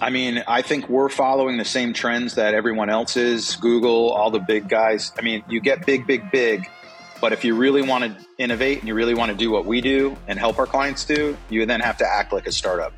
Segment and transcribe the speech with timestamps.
[0.00, 3.56] I mean, I think we're following the same trends that everyone else is.
[3.56, 5.12] Google, all the big guys.
[5.18, 6.68] I mean, you get big, big, big.
[7.20, 9.80] But if you really want to innovate and you really want to do what we
[9.80, 12.92] do and help our clients do, you then have to act like a startup.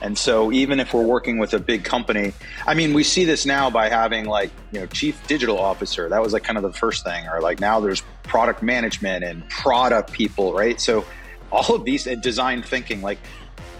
[0.00, 2.32] And so even if we're working with a big company,
[2.66, 6.08] I mean, we see this now by having like, you know, chief digital officer.
[6.08, 7.28] That was like kind of the first thing.
[7.28, 10.80] Or like now there's product management and product people, right?
[10.80, 11.04] So
[11.52, 13.18] all of these and design thinking, like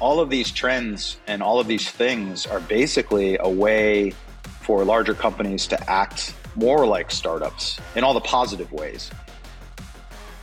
[0.01, 4.13] all of these trends and all of these things are basically a way
[4.63, 9.11] for larger companies to act more like startups in all the positive ways.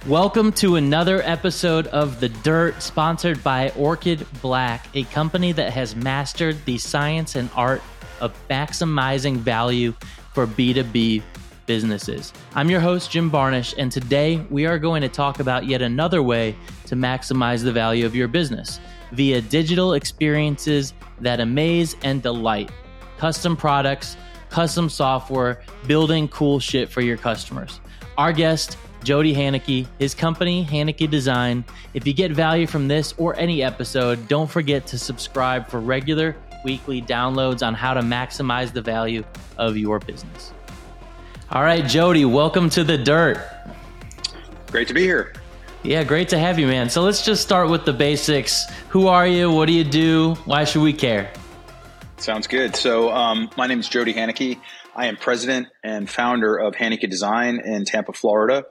[0.05, 5.95] Welcome to another episode of The Dirt, sponsored by Orchid Black, a company that has
[5.95, 7.81] mastered the science and art
[8.21, 9.93] of maximizing value
[10.33, 11.23] for B2B
[11.65, 12.31] businesses.
[12.55, 16.23] I'm your host, Jim Barnish, and today we are going to talk about yet another
[16.23, 18.79] way to maximize the value of your business
[19.11, 22.71] via digital experiences that amaze and delight,
[23.17, 24.17] custom products,
[24.49, 27.79] custom software, building cool shit for your customers.
[28.17, 31.63] Our guest, Jody Haneke, his company, Haneke Design.
[31.93, 36.35] If you get value from this or any episode, don't forget to subscribe for regular
[36.63, 39.23] weekly downloads on how to maximize the value
[39.57, 40.51] of your business.
[41.51, 43.39] All right, Jody, welcome to the dirt.
[44.69, 45.33] Great to be here.
[45.87, 46.89] Yeah, great to have you, man.
[46.89, 48.65] So let's just start with the basics.
[48.89, 49.49] Who are you?
[49.49, 50.33] What do you do?
[50.43, 51.31] Why should we care?
[52.17, 52.75] Sounds good.
[52.75, 54.59] So, um, my name is Jody Haneke.
[54.93, 58.65] I am president and founder of Haneke Design in Tampa, Florida.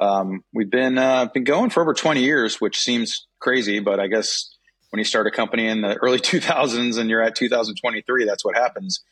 [0.00, 4.08] Um, we've been uh, been going for over 20 years, which seems crazy, but I
[4.08, 4.52] guess
[4.90, 8.56] when you start a company in the early 2000s and you're at 2023, that's what
[8.56, 9.04] happens.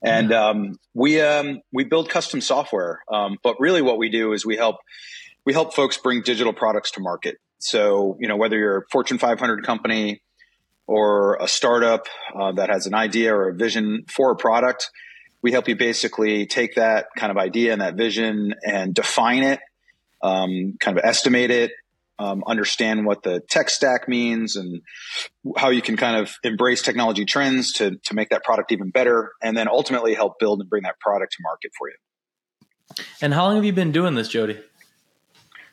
[0.00, 4.46] And um, we um, we build custom software, um, but really what we do is
[4.46, 4.76] we help
[5.44, 7.36] we help folks bring digital products to market.
[7.58, 10.22] So you know whether you're a Fortune 500 company
[10.86, 14.90] or a startup uh, that has an idea or a vision for a product,
[15.42, 19.60] we help you basically take that kind of idea and that vision and define it
[20.22, 21.72] um, kind of estimate it,
[22.18, 24.82] um, understand what the tech stack means and
[25.56, 29.32] how you can kind of embrace technology trends to, to make that product even better,
[29.42, 31.96] and then ultimately help build and bring that product to market for you.
[33.22, 34.60] And how long have you been doing this, Jody?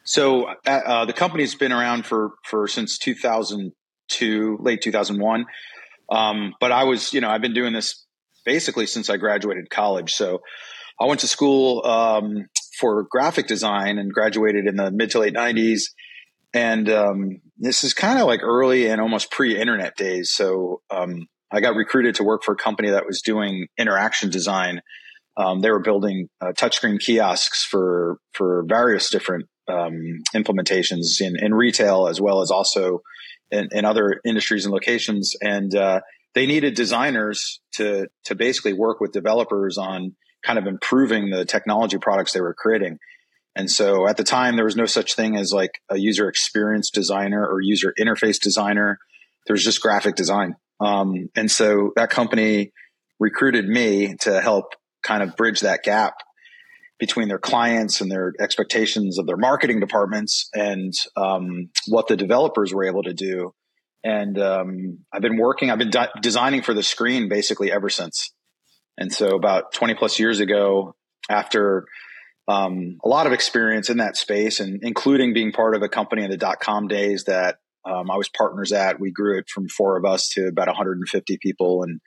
[0.07, 5.45] So uh, uh the company's been around for for since 2002, late 2001.
[6.09, 8.05] Um, but I was, you know, I've been doing this
[8.45, 10.13] basically since I graduated college.
[10.13, 10.39] So
[10.99, 12.47] I went to school um,
[12.79, 15.81] for graphic design and graduated in the mid to late 90s.
[16.53, 20.31] And um, this is kind of like early and almost pre internet days.
[20.31, 24.81] So um, I got recruited to work for a company that was doing interaction design.
[25.35, 31.53] Um, they were building uh, touchscreen kiosks for for various different um, implementations in, in
[31.53, 33.01] retail as well as also
[33.51, 35.35] in, in other industries and locations.
[35.41, 36.01] And uh,
[36.35, 41.97] they needed designers to to basically work with developers on kind of improving the technology
[41.97, 42.99] products they were creating.
[43.55, 46.91] And so at the time, there was no such thing as like a user experience
[46.91, 48.99] designer or user interface designer.
[49.47, 50.55] There's just graphic design.
[50.79, 52.71] Um, and so that company
[53.19, 56.13] recruited me to help kind of bridge that gap
[56.99, 62.73] between their clients and their expectations of their marketing departments and um, what the developers
[62.73, 63.53] were able to do.
[64.03, 68.33] And um, I've been working, I've been de- designing for the screen basically ever since.
[68.97, 70.95] And so about 20 plus years ago,
[71.29, 71.85] after
[72.47, 76.23] um, a lot of experience in that space and including being part of a company
[76.23, 79.67] in the dot com days that um, I was partners at, we grew it from
[79.67, 81.83] four of us to about 150 people.
[81.83, 81.99] And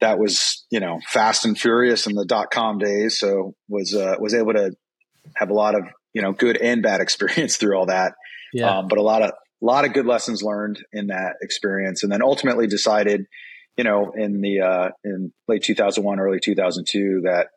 [0.00, 3.18] that was, you know, fast and furious in the dot com days.
[3.18, 4.72] So was, uh, was able to
[5.34, 8.14] have a lot of, you know, good and bad experience through all that.
[8.52, 8.78] Yeah.
[8.78, 12.02] Um, but a lot of, a lot of good lessons learned in that experience.
[12.02, 13.24] And then ultimately decided,
[13.76, 17.48] you know, in the uh, in late 2001, early 2002, that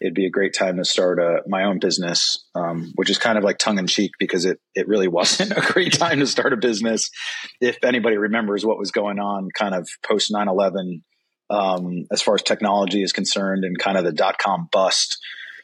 [0.00, 3.18] it'd be a great time to start a, uh, my own business, um, which is
[3.18, 6.26] kind of like tongue in cheek because it it really wasn't a great time to
[6.26, 7.10] start a business.
[7.60, 11.04] If anybody remembers what was going on, kind of post 9 11,
[11.50, 15.18] um, as far as technology is concerned, and kind of the dot com bust.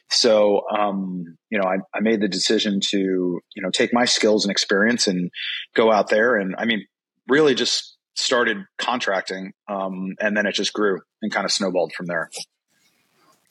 [0.09, 4.45] So, um, you know, I, I made the decision to, you know, take my skills
[4.45, 5.31] and experience and
[5.73, 6.35] go out there.
[6.35, 6.85] And I mean,
[7.27, 12.05] really just started contracting, um, and then it just grew and kind of snowballed from
[12.05, 12.29] there.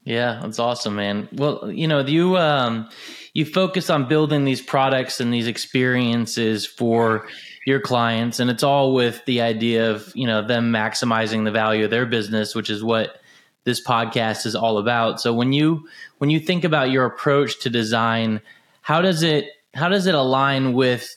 [0.05, 1.29] Yeah, that's awesome, man.
[1.33, 2.89] Well, you know, you um,
[3.33, 7.27] you focus on building these products and these experiences for
[7.67, 11.85] your clients, and it's all with the idea of you know them maximizing the value
[11.85, 13.21] of their business, which is what
[13.65, 15.21] this podcast is all about.
[15.21, 15.89] So when you
[16.19, 18.41] when you think about your approach to design,
[18.83, 21.17] how does it how does it align with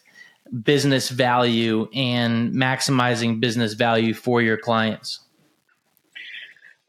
[0.63, 5.19] business value and maximizing business value for your clients?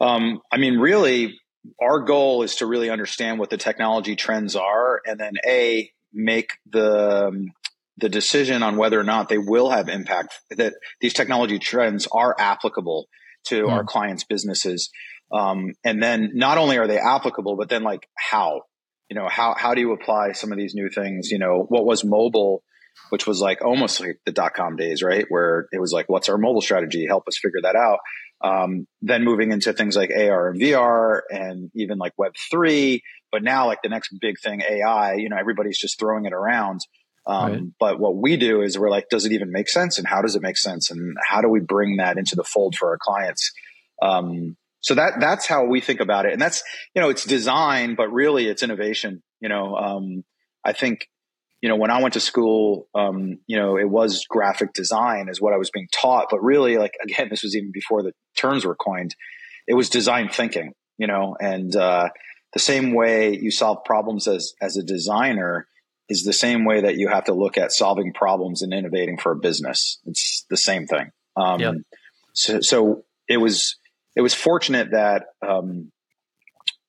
[0.01, 1.37] Um, I mean, really,
[1.81, 6.53] our goal is to really understand what the technology trends are, and then a make
[6.69, 7.51] the um,
[7.99, 10.39] the decision on whether or not they will have impact.
[10.51, 13.07] That these technology trends are applicable
[13.47, 13.71] to mm.
[13.71, 14.89] our clients' businesses,
[15.31, 18.61] um, and then not only are they applicable, but then like how,
[19.09, 21.29] you know, how how do you apply some of these new things?
[21.31, 22.63] You know, what was mobile?
[23.09, 25.25] Which was like almost like the dot com days, right?
[25.29, 27.05] Where it was like, what's our mobile strategy?
[27.07, 27.99] Help us figure that out.
[28.41, 33.01] Um, then moving into things like AR and VR and even like Web three,
[33.31, 35.15] but now like the next big thing, AI.
[35.15, 36.79] You know, everybody's just throwing it around.
[37.27, 37.61] Um, right.
[37.79, 40.35] But what we do is we're like, does it even make sense, and how does
[40.35, 43.51] it make sense, and how do we bring that into the fold for our clients?
[44.01, 46.63] Um, so that that's how we think about it, and that's
[46.95, 49.21] you know, it's design, but really it's innovation.
[49.41, 50.23] You know, um,
[50.63, 51.07] I think
[51.61, 55.41] you know, when I went to school, um, you know, it was graphic design is
[55.41, 56.27] what I was being taught.
[56.31, 59.15] But really, like, again, this was even before the terms were coined.
[59.67, 62.09] It was design thinking, you know, and, uh,
[62.53, 65.67] the same way you solve problems as, as a designer
[66.09, 69.31] is the same way that you have to look at solving problems and innovating for
[69.31, 69.99] a business.
[70.05, 71.11] It's the same thing.
[71.37, 71.75] Um, yep.
[72.33, 73.77] so, so it was,
[74.15, 75.91] it was fortunate that, um,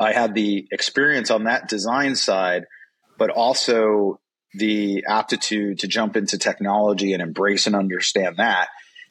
[0.00, 2.64] I had the experience on that design side,
[3.18, 4.18] but also
[4.54, 8.68] the aptitude to jump into technology and embrace and understand that.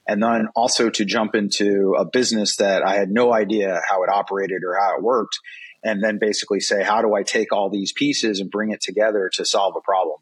[0.07, 4.09] And then also to jump into a business that I had no idea how it
[4.09, 5.37] operated or how it worked.
[5.83, 9.29] And then basically say, how do I take all these pieces and bring it together
[9.33, 10.17] to solve a problem?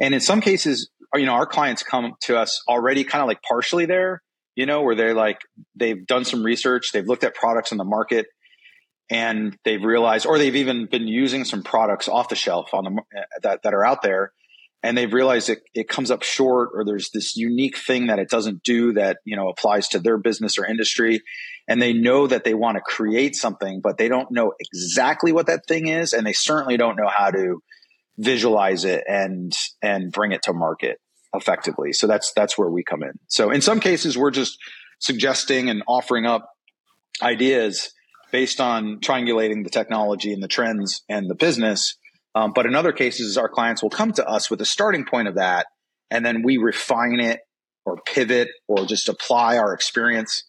[0.00, 3.42] And in some cases, you know, our clients come to us already kind of like
[3.42, 4.22] partially there,
[4.54, 5.40] you know, where they're like,
[5.76, 8.26] they've done some research, they've looked at products on the market,
[9.10, 13.02] and they've realized, or they've even been using some products off the shelf on the
[13.16, 14.32] eh, that that are out there,
[14.82, 18.30] and they've realized it, it comes up short or there's this unique thing that it
[18.30, 21.22] doesn't do that you know applies to their business or industry.
[21.66, 25.46] And they know that they want to create something but they don't know exactly what
[25.46, 26.12] that thing is.
[26.12, 27.62] And they certainly don't know how to
[28.16, 29.52] visualize it and
[29.82, 31.00] and bring it to market
[31.34, 31.92] effectively.
[31.92, 33.18] So that's that's where we come in.
[33.26, 34.58] So in some cases we're just
[35.00, 36.50] suggesting and offering up
[37.20, 37.92] ideas
[38.30, 41.96] based on triangulating the technology and the trends and the business
[42.38, 45.26] um, but in other cases, our clients will come to us with a starting point
[45.26, 45.66] of that,
[46.08, 47.40] and then we refine it
[47.84, 50.44] or pivot or just apply our experience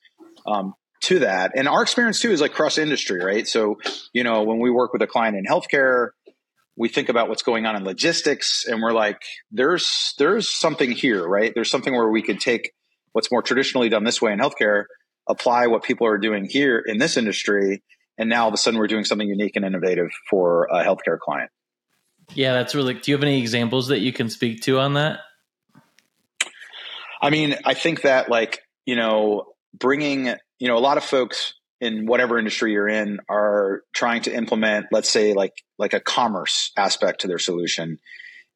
[0.45, 1.53] um, to that.
[1.55, 3.47] And our experience too is like cross industry, right?
[3.47, 3.77] So,
[4.13, 6.09] you know, when we work with a client in healthcare,
[6.77, 9.17] we think about what's going on in logistics, and we're like,
[9.49, 11.51] there's there's something here, right?
[11.55, 12.71] There's something where we could take
[13.13, 14.83] what's more traditionally done this way in healthcare,
[15.27, 17.81] apply what people are doing here in this industry,
[18.19, 21.17] and now all of a sudden we're doing something unique and innovative for a healthcare
[21.17, 21.49] client.
[22.33, 22.93] Yeah, that's really.
[22.93, 25.19] Do you have any examples that you can speak to on that?
[27.21, 31.53] I mean, I think that like you know, bringing you know, a lot of folks
[31.81, 36.71] in whatever industry you're in are trying to implement, let's say, like like a commerce
[36.77, 37.99] aspect to their solution.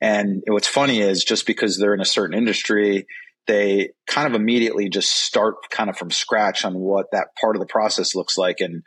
[0.02, 3.08] And what's funny is just because they're in a certain industry,
[3.48, 7.62] they kind of immediately just start kind of from scratch on what that part of
[7.62, 8.84] the process looks like and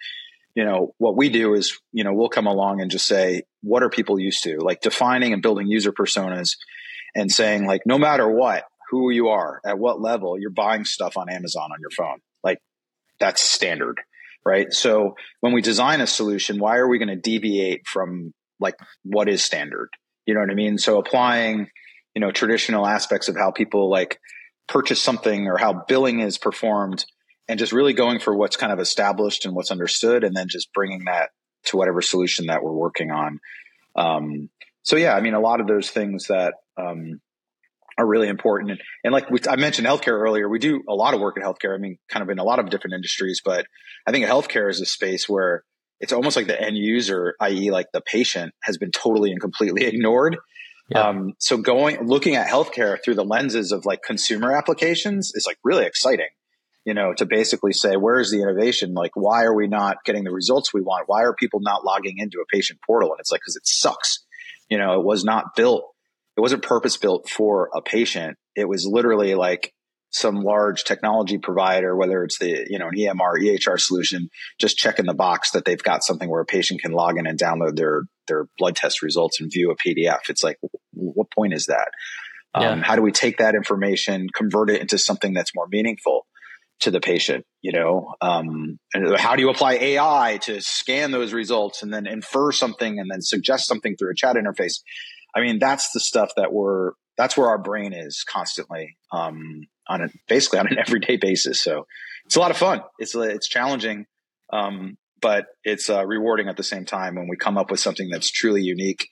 [0.55, 3.83] you know, what we do is, you know, we'll come along and just say, what
[3.83, 4.59] are people used to?
[4.59, 6.57] Like defining and building user personas
[7.15, 11.17] and saying, like, no matter what, who you are, at what level, you're buying stuff
[11.17, 12.19] on Amazon on your phone.
[12.45, 12.59] Like
[13.19, 14.01] that's standard,
[14.45, 14.73] right?
[14.73, 19.29] So when we design a solution, why are we going to deviate from like what
[19.29, 19.89] is standard?
[20.27, 20.79] You know what I mean?
[20.79, 21.69] So applying,
[22.15, 24.19] you know, traditional aspects of how people like
[24.69, 27.05] purchase something or how billing is performed
[27.49, 30.73] and just really going for what's kind of established and what's understood and then just
[30.73, 31.31] bringing that
[31.67, 33.41] to whatever solution that we're working on.
[33.95, 34.51] Um,
[34.87, 37.21] so yeah i mean a lot of those things that um,
[37.99, 38.73] are really important.
[38.73, 41.43] And, and like we, i mentioned healthcare earlier we do a lot of work in
[41.43, 43.67] healthcare i mean kind of in a lot of different industries but
[44.07, 45.65] i think healthcare is a space where
[46.01, 49.85] it's almost like the end user i.e like the patient has been totally and completely
[49.93, 50.39] ignored.
[50.89, 51.01] Yeah.
[51.01, 55.59] Um, so going looking at healthcare through the lenses of like consumer applications is like
[55.65, 56.29] really exciting
[56.87, 58.95] you know, to basically say, where's the innovation?
[58.95, 61.09] Like, why are we not getting the results we want?
[61.09, 63.11] Why are people not logging into a patient portal?
[63.11, 64.25] And it's like, cause it sucks.
[64.71, 65.85] You know, it was not built.
[66.37, 68.39] It wasn't purpose built for a patient.
[68.55, 69.75] It was literally like
[70.11, 74.29] some large technology provider, whether it's the, you know, an EMR, EHR solution,
[74.61, 77.37] just checking the box that they've got something where a patient can log in and
[77.37, 80.29] download their, their blood test results and view a PDF.
[80.29, 80.59] It's like,
[80.93, 81.89] what point is that?
[82.57, 82.71] Yeah.
[82.71, 86.27] Um, how do we take that information, convert it into something that's more meaningful?
[86.81, 91.33] To the patient you know um, and how do you apply ai to scan those
[91.33, 94.81] results and then infer something and then suggest something through a chat interface?
[95.35, 100.03] I mean that's the stuff that we're that's where our brain is constantly um, on
[100.03, 101.63] a basically on an everyday basis.
[101.63, 101.87] So
[102.27, 102.83] it's a lot of fun.
[102.99, 104.07] It's it's challenging
[104.53, 108.09] um, but it's uh, rewarding at the same time when we come up with something
[108.11, 109.09] that's truly unique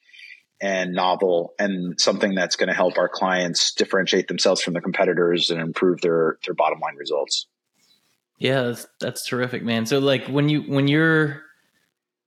[0.61, 5.51] and novel and something that's going to help our clients differentiate themselves from the competitors
[5.51, 7.47] and improve their their bottom line results.
[8.45, 9.87] Yeah, that's, that's terrific, man.
[9.87, 11.41] So like when you when you're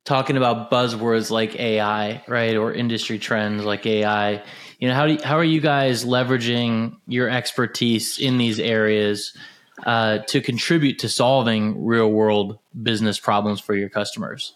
[0.04, 4.42] talking about buzzwords like AI, right, or industry trends like AI,
[4.80, 9.38] you know, how do you, how are you guys leveraging your expertise in these areas
[9.86, 14.54] uh, to contribute to solving real world business problems for your customers?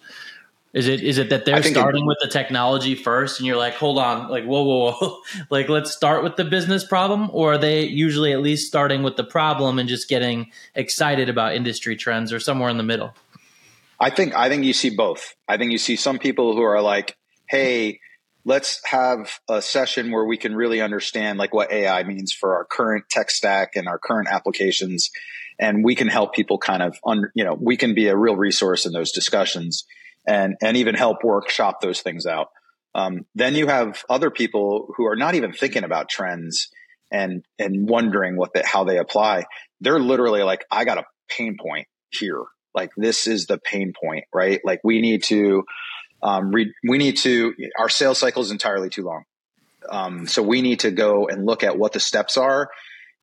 [0.74, 3.74] Is it is it that they're starting it, with the technology first, and you're like,
[3.74, 5.18] hold on, like whoa, whoa, whoa,
[5.50, 9.18] like let's start with the business problem, or are they usually at least starting with
[9.18, 13.14] the problem and just getting excited about industry trends, or somewhere in the middle?
[14.00, 15.36] I think I think you see both.
[15.46, 17.18] I think you see some people who are like,
[17.50, 18.00] hey,
[18.46, 22.64] let's have a session where we can really understand like what AI means for our
[22.64, 25.12] current tech stack and our current applications,
[25.60, 28.38] and we can help people kind of under, you know, we can be a real
[28.38, 29.84] resource in those discussions
[30.26, 32.48] and and even help workshop those things out.
[32.94, 36.68] Um, then you have other people who are not even thinking about trends
[37.12, 39.46] and and wondering what the, how they apply.
[39.80, 42.44] They're literally like, I got a pain point here.
[42.74, 44.62] Like this is the pain point, right?
[44.64, 45.64] Like we need to
[46.24, 49.24] um, re- we need to our sales cycle is entirely too long.
[49.90, 52.70] Um, so we need to go and look at what the steps are,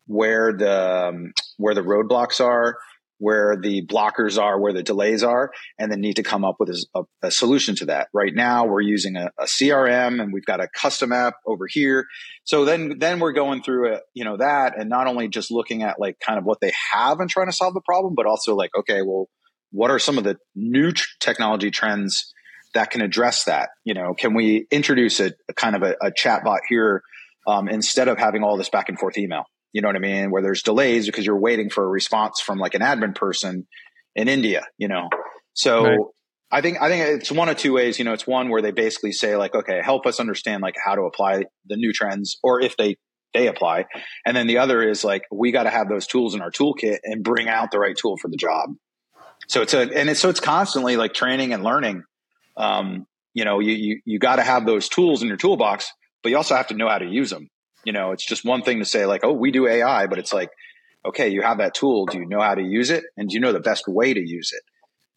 [0.07, 2.77] where the um, where the roadblocks are,
[3.19, 6.71] where the blockers are, where the delays are, and then need to come up with
[6.95, 8.09] a, a solution to that.
[8.13, 12.07] Right now, we're using a, a, CRM and we've got a custom app over here.
[12.45, 15.83] So then, then we're going through it, you know, that and not only just looking
[15.83, 18.55] at like kind of what they have and trying to solve the problem, but also
[18.55, 19.29] like, okay, well,
[19.71, 22.33] what are some of the new tr- technology trends
[22.75, 23.71] that can address that?
[23.85, 27.03] You know, can we introduce a, a kind of a, a chat bot here
[27.47, 29.45] um, instead of having all this back and forth email?
[29.73, 30.31] You know what I mean?
[30.31, 33.67] Where there's delays because you're waiting for a response from like an admin person
[34.15, 35.09] in India, you know?
[35.53, 35.99] So right.
[36.51, 38.71] I think, I think it's one of two ways, you know, it's one where they
[38.71, 42.61] basically say like, okay, help us understand like how to apply the new trends or
[42.61, 42.97] if they,
[43.35, 43.85] they apply.
[44.25, 46.99] And then the other is like, we got to have those tools in our toolkit
[47.05, 48.71] and bring out the right tool for the job.
[49.49, 52.05] So it's a, and it's, so it's constantly like training and learning.
[52.57, 56.31] Um, you know, you, you, you got to have those tools in your toolbox, but
[56.31, 57.51] you also have to know how to use them.
[57.89, 60.35] You know, it's just one thing to say like, oh, we do AI, but it's
[60.35, 60.51] like,
[61.07, 62.05] okay, you have that tool.
[62.05, 63.03] Do you know how to use it?
[63.17, 64.61] And do you know the best way to use it?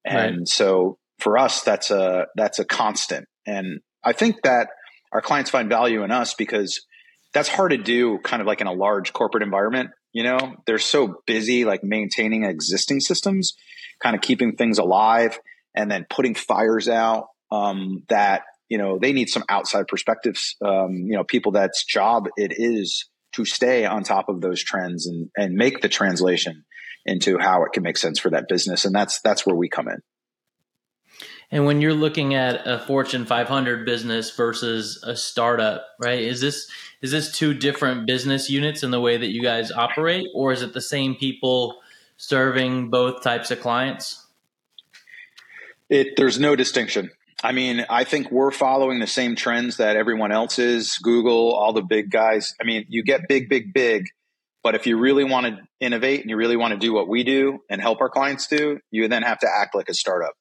[0.06, 0.48] And right.
[0.48, 3.28] so for us, that's a, that's a constant.
[3.46, 4.70] And I think that
[5.12, 6.86] our clients find value in us because
[7.34, 9.90] that's hard to do kind of like in a large corporate environment.
[10.14, 13.52] You know, they're so busy like maintaining existing systems,
[14.02, 15.38] kind of keeping things alive
[15.76, 20.56] and then putting fires out um, that you know they need some outside perspectives.
[20.64, 25.08] Um, you know people that's job it is to stay on top of those trends
[25.08, 26.64] and and make the translation
[27.06, 28.86] into how it can make sense for that business.
[28.86, 30.02] And that's that's where we come in.
[31.52, 36.72] And when you're looking at a fortune 500 business versus a startup right is this
[37.02, 40.28] is this two different business units in the way that you guys operate?
[40.34, 41.82] Or is it the same people
[42.16, 44.26] serving both types of clients?
[45.90, 47.12] It there's no distinction
[47.44, 50.98] I mean, I think we're following the same trends that everyone else is.
[51.02, 52.54] Google, all the big guys.
[52.62, 54.06] I mean, you get big, big, big.
[54.64, 57.24] But if you really want to innovate and you really want to do what we
[57.24, 60.34] do and help our clients do, you then have to act like a startup.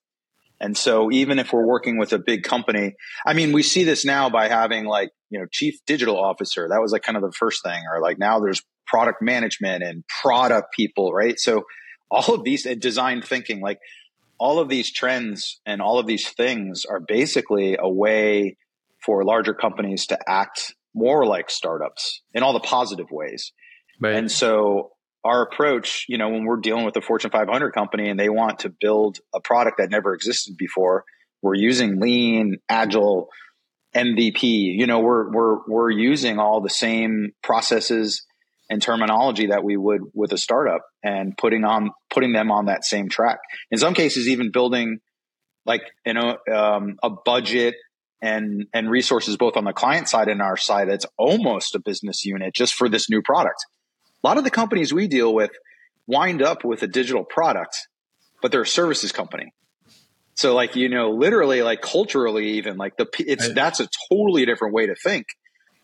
[0.61, 4.04] And so even if we're working with a big company, I mean, we see this
[4.04, 6.69] now by having like, you know, chief digital officer.
[6.69, 10.04] That was like kind of the first thing, or like now there's product management and
[10.07, 11.40] product people, right?
[11.40, 11.62] So
[12.11, 13.78] all of these design thinking, like
[14.40, 18.56] all of these trends and all of these things are basically a way
[19.04, 23.52] for larger companies to act more like startups in all the positive ways.
[24.00, 24.14] Right.
[24.14, 24.92] And so
[25.25, 28.61] our approach, you know, when we're dealing with a Fortune 500 company and they want
[28.61, 31.04] to build a product that never existed before,
[31.42, 33.28] we're using lean, agile,
[33.94, 34.42] MVP.
[34.42, 38.25] You know, we're we're we're using all the same processes
[38.71, 42.85] and terminology that we would with a startup and putting on putting them on that
[42.85, 43.39] same track.
[43.71, 45.00] In some cases even building
[45.67, 47.75] like you know um, a budget
[48.23, 52.25] and and resources both on the client side and our side that's almost a business
[52.25, 53.67] unit just for this new product.
[54.23, 55.50] A lot of the companies we deal with
[56.07, 57.77] wind up with a digital product
[58.41, 59.53] but they're a services company.
[60.35, 64.75] So like you know literally like culturally even like the it's that's a totally different
[64.75, 65.27] way to think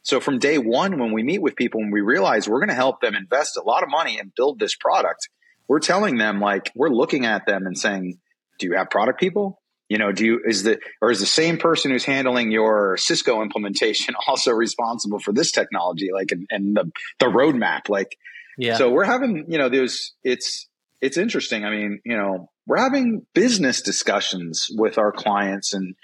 [0.07, 2.77] so from day one, when we meet with people and we realize we're going to
[2.77, 5.29] help them invest a lot of money and build this product,
[5.67, 8.21] we're telling them like, we're looking at them and saying,
[8.61, 9.61] do you have product people?
[9.89, 13.43] You know, do you, is the, or is the same person who's handling your Cisco
[13.43, 16.11] implementation also responsible for this technology?
[16.15, 18.17] Like, and, and the, the roadmap, like,
[18.57, 18.77] yeah.
[18.77, 20.69] So we're having, you know, there's, it's,
[21.01, 21.65] it's interesting.
[21.65, 25.97] I mean, you know, we're having business discussions with our clients and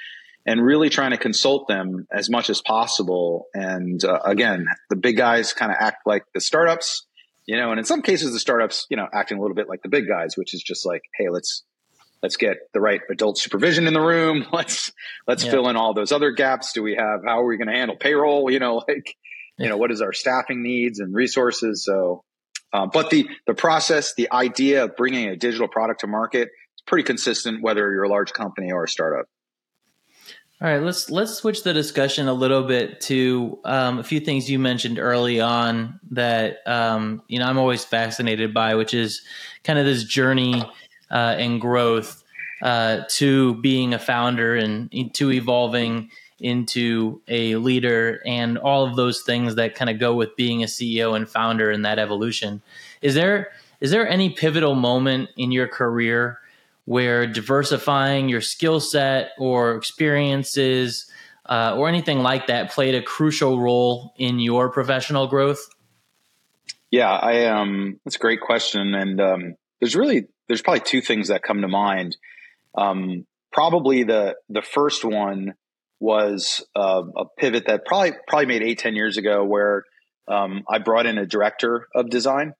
[0.46, 3.46] and really trying to consult them as much as possible.
[3.54, 7.06] And uh, again, the big guys kind of act like the startups,
[7.46, 9.82] you know, and in some cases, the startups, you know, acting a little bit like
[9.82, 11.62] the big guys, which is just like, hey, let's
[12.22, 14.46] let's get the right adult supervision in the room.
[14.52, 14.92] Let's
[15.26, 15.50] let's yeah.
[15.50, 16.72] fill in all those other gaps.
[16.72, 17.20] Do we have?
[17.26, 18.50] How are we going to handle payroll?
[18.50, 19.16] You know, like
[19.58, 21.84] you know, what is our staffing needs and resources?
[21.84, 22.24] So,
[22.72, 26.82] um, but the the process, the idea of bringing a digital product to market, is
[26.86, 29.26] pretty consistent whether you're a large company or a startup.
[30.62, 34.48] All right, let's let's switch the discussion a little bit to um, a few things
[34.48, 39.22] you mentioned early on that um, you know I'm always fascinated by, which is
[39.64, 40.62] kind of this journey
[41.10, 42.22] uh, and growth
[42.62, 49.22] uh, to being a founder and to evolving into a leader and all of those
[49.22, 52.62] things that kind of go with being a CEO and founder and that evolution.
[53.00, 53.50] Is there
[53.80, 56.38] is there any pivotal moment in your career
[56.84, 61.10] where diversifying your skill set or experiences
[61.48, 65.68] uh, or anything like that played a crucial role in your professional growth?
[66.90, 71.28] Yeah, I um, that's a great question, and um, there's really there's probably two things
[71.28, 72.16] that come to mind.
[72.76, 75.54] Um, probably the the first one
[76.00, 79.84] was uh, a pivot that probably probably made eight ten years ago, where
[80.28, 82.54] um, I brought in a director of design.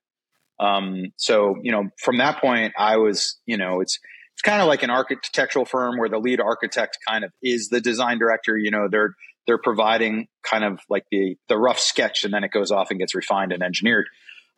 [0.59, 3.99] Um, so you know, from that point, I was you know, it's
[4.33, 7.81] it's kind of like an architectural firm where the lead architect kind of is the
[7.81, 8.57] design director.
[8.57, 12.51] You know, they're they're providing kind of like the the rough sketch, and then it
[12.51, 14.07] goes off and gets refined and engineered.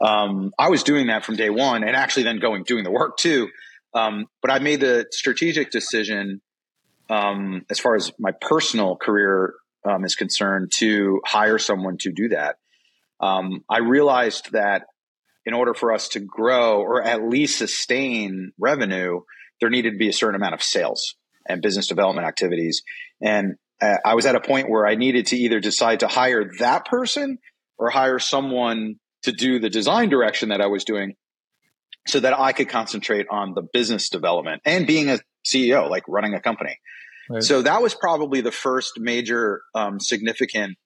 [0.01, 3.17] Um, I was doing that from day one, and actually then going doing the work
[3.17, 3.49] too.
[3.93, 6.41] Um, but I made the strategic decision
[7.09, 9.53] um, as far as my personal career
[9.85, 12.57] um, is concerned, to hire someone to do that.
[13.19, 14.87] Um, I realized that
[15.45, 19.21] in order for us to grow or at least sustain revenue,
[19.61, 21.15] there needed to be a certain amount of sales
[21.47, 22.81] and business development activities.
[23.21, 26.49] And uh, I was at a point where I needed to either decide to hire
[26.59, 27.37] that person
[27.77, 31.15] or hire someone to do the design direction that I was doing
[32.07, 36.33] so that I could concentrate on the business development and being a CEO, like running
[36.33, 36.77] a company.
[37.29, 37.43] Right.
[37.43, 40.77] So that was probably the first major um, significant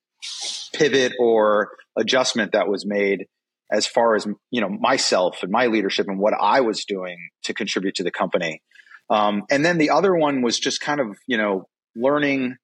[0.73, 3.25] pivot or adjustment that was made
[3.71, 7.53] as far as you know myself and my leadership and what I was doing to
[7.53, 8.61] contribute to the company.
[9.09, 12.55] Um, and then the other one was just kind of you know learning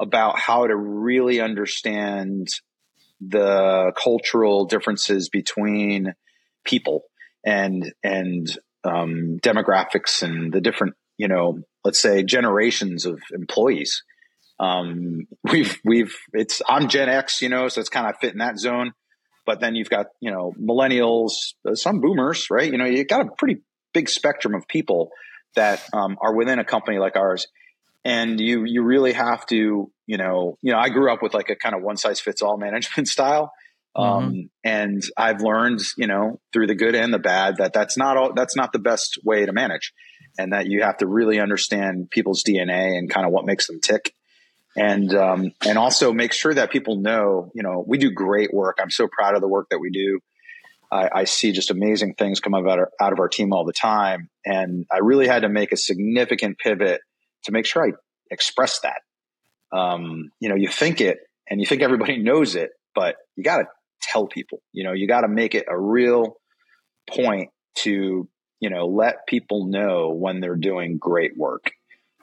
[0.00, 2.48] about how to really understand
[3.20, 6.14] the cultural differences between
[6.64, 7.04] people
[7.44, 8.46] and and
[8.84, 14.02] um, demographics and the different you know let's say generations of employees.
[14.58, 18.38] Um, we've we've it's I'm Gen X, you know, so it's kind of fit in
[18.38, 18.92] that zone.
[19.46, 22.70] But then you've got you know millennials, uh, some boomers, right?
[22.70, 23.62] You know, you've got a pretty
[23.94, 25.10] big spectrum of people
[25.54, 27.46] that um, are within a company like ours,
[28.04, 31.48] and you you really have to you know you know I grew up with like
[31.48, 33.52] a kind of one size fits all management style.
[33.94, 34.40] Um, mm-hmm.
[34.62, 38.34] and I've learned, you know, through the good and the bad that that's not all,
[38.34, 39.94] that's not the best way to manage
[40.38, 43.80] and that you have to really understand people's DNA and kind of what makes them
[43.80, 44.14] tick.
[44.76, 48.78] And, um, and also make sure that people know, you know, we do great work.
[48.80, 50.20] I'm so proud of the work that we do.
[50.92, 53.64] I, I see just amazing things come out of, our, out of our team all
[53.64, 54.28] the time.
[54.44, 57.00] And I really had to make a significant pivot
[57.44, 57.92] to make sure I
[58.30, 59.00] express that.
[59.76, 63.58] Um, you know, you think it and you think everybody knows it, but you got
[63.58, 63.64] to
[64.02, 66.36] tell people, you know, you got to make it a real
[67.08, 68.28] point to
[68.60, 71.70] you know let people know when they're doing great work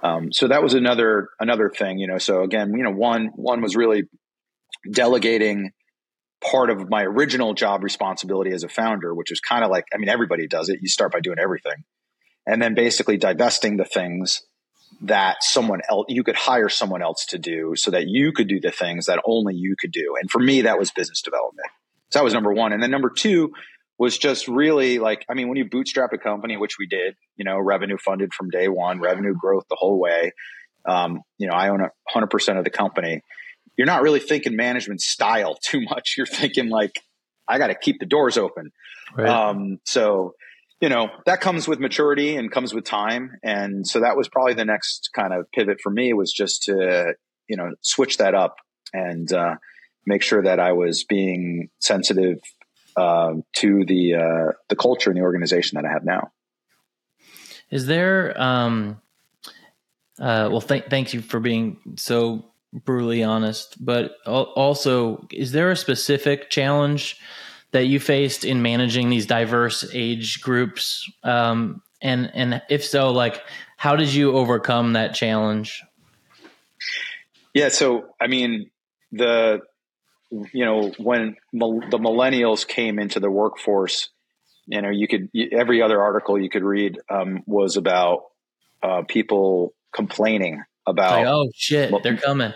[0.03, 3.61] um, so that was another another thing you know so again you know one one
[3.61, 4.03] was really
[4.91, 5.71] delegating
[6.43, 9.97] part of my original job responsibility as a founder which was kind of like i
[9.97, 10.79] mean everybody does it.
[10.81, 11.83] You start by doing everything.
[12.45, 14.41] And then basically divesting the things
[15.01, 18.59] that someone else you could hire someone else to do so that you could do
[18.59, 20.15] the things that only you could do.
[20.19, 21.67] And for me that was business development.
[22.11, 22.73] So that was number one.
[22.73, 23.53] And then number two
[23.99, 27.45] was just really like, I mean, when you bootstrap a company, which we did, you
[27.45, 30.32] know, revenue funded from day one, revenue growth the whole way.
[30.88, 33.21] Um, you know, I own a hundred percent of the company.
[33.77, 36.15] You're not really thinking management style too much.
[36.17, 36.99] You're thinking like,
[37.47, 38.71] I got to keep the doors open.
[39.15, 39.27] Right.
[39.27, 40.34] Um, so,
[40.82, 43.32] you know, that comes with maturity and comes with time.
[43.43, 47.13] And so that was probably the next kind of pivot for me was just to,
[47.47, 48.56] you know, switch that up
[48.91, 49.56] and, uh,
[50.06, 52.39] make sure that I was being sensitive
[52.95, 56.32] uh, to the uh, the culture and the organization that I have now.
[57.69, 58.39] Is there?
[58.39, 59.01] Um,
[60.19, 63.84] uh, well, th- thank you for being so brutally honest.
[63.84, 67.19] But also, is there a specific challenge
[67.71, 71.10] that you faced in managing these diverse age groups?
[71.23, 73.41] Um, and and if so, like
[73.77, 75.84] how did you overcome that challenge?
[77.53, 78.69] Yeah, so I mean
[79.12, 79.60] the
[80.51, 84.09] you know when the millennials came into the workforce,
[84.67, 88.23] you know you could every other article you could read um, was about
[88.81, 92.53] uh, people complaining about like, oh shit well, they're coming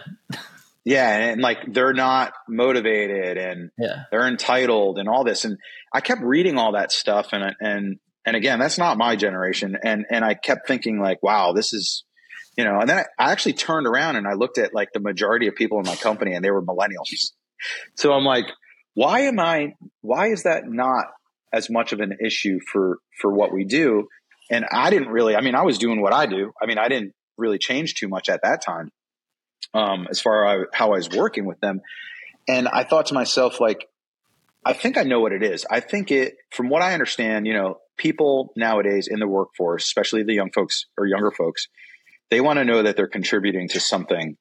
[0.83, 4.03] yeah and, like they're not motivated and yeah.
[4.11, 5.57] they're entitled and all this and
[5.93, 10.05] i kept reading all that stuff and and and again that's not my generation and
[10.09, 12.03] and i kept thinking like wow this is
[12.57, 14.99] you know and then I, I actually turned around and i looked at like the
[14.99, 17.31] majority of people in my company and they were millennials
[17.95, 18.45] so i'm like
[18.93, 21.05] why am i why is that not
[21.53, 24.07] as much of an issue for for what we do
[24.51, 26.87] and i didn't really i mean i was doing what i do i mean i
[26.87, 28.91] didn't really change too much at that time
[29.73, 31.81] um, as far as how I was working with them.
[32.47, 33.87] And I thought to myself, like,
[34.65, 35.65] I think I know what it is.
[35.69, 40.23] I think it, from what I understand, you know, people nowadays in the workforce, especially
[40.23, 41.67] the young folks or younger folks,
[42.29, 44.37] they want to know that they're contributing to something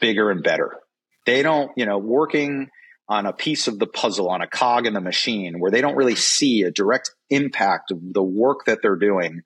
[0.00, 0.78] bigger and better.
[1.26, 2.68] They don't, you know, working
[3.08, 5.96] on a piece of the puzzle, on a cog in the machine, where they don't
[5.96, 9.42] really see a direct impact of the work that they're doing,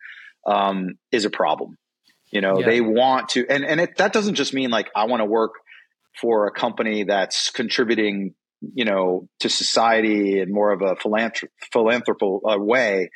[0.47, 1.77] um, is a problem.
[2.31, 2.67] You know, yeah.
[2.67, 5.53] they want to, and, and it, that doesn't just mean like, I want to work
[6.21, 8.35] for a company that's contributing,
[8.75, 13.11] you know, to society in more of a philanthrop- philanthropical uh, way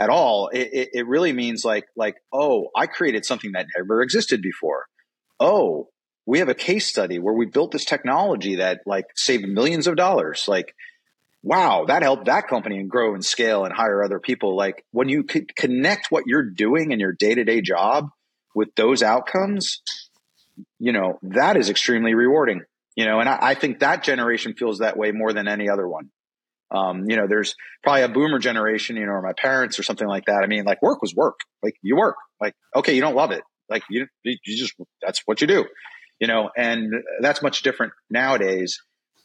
[0.00, 0.48] at all.
[0.48, 4.86] It, it, it really means like, like, oh, I created something that never existed before.
[5.38, 5.88] Oh,
[6.26, 9.96] we have a case study where we built this technology that like saved millions of
[9.96, 10.44] dollars.
[10.48, 10.74] Like,
[11.42, 14.56] wow, that helped that company and grow and scale and hire other people.
[14.56, 18.08] Like when you connect what you're doing in your day to day job
[18.54, 19.82] with those outcomes,
[20.78, 22.62] you know, that is extremely rewarding.
[22.96, 25.86] You know, and I, I think that generation feels that way more than any other
[25.86, 26.10] one.
[26.70, 30.08] Um, you know, there's probably a boomer generation, you know, or my parents or something
[30.08, 30.42] like that.
[30.42, 31.38] I mean, like work was work.
[31.62, 32.16] Like you work.
[32.40, 33.42] Like, okay, you don't love it.
[33.68, 35.66] Like you, you just, that's what you do,
[36.20, 38.80] you know, and that's much different nowadays.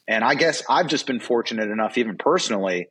[0.07, 2.87] And I guess I've just been fortunate enough, even personally,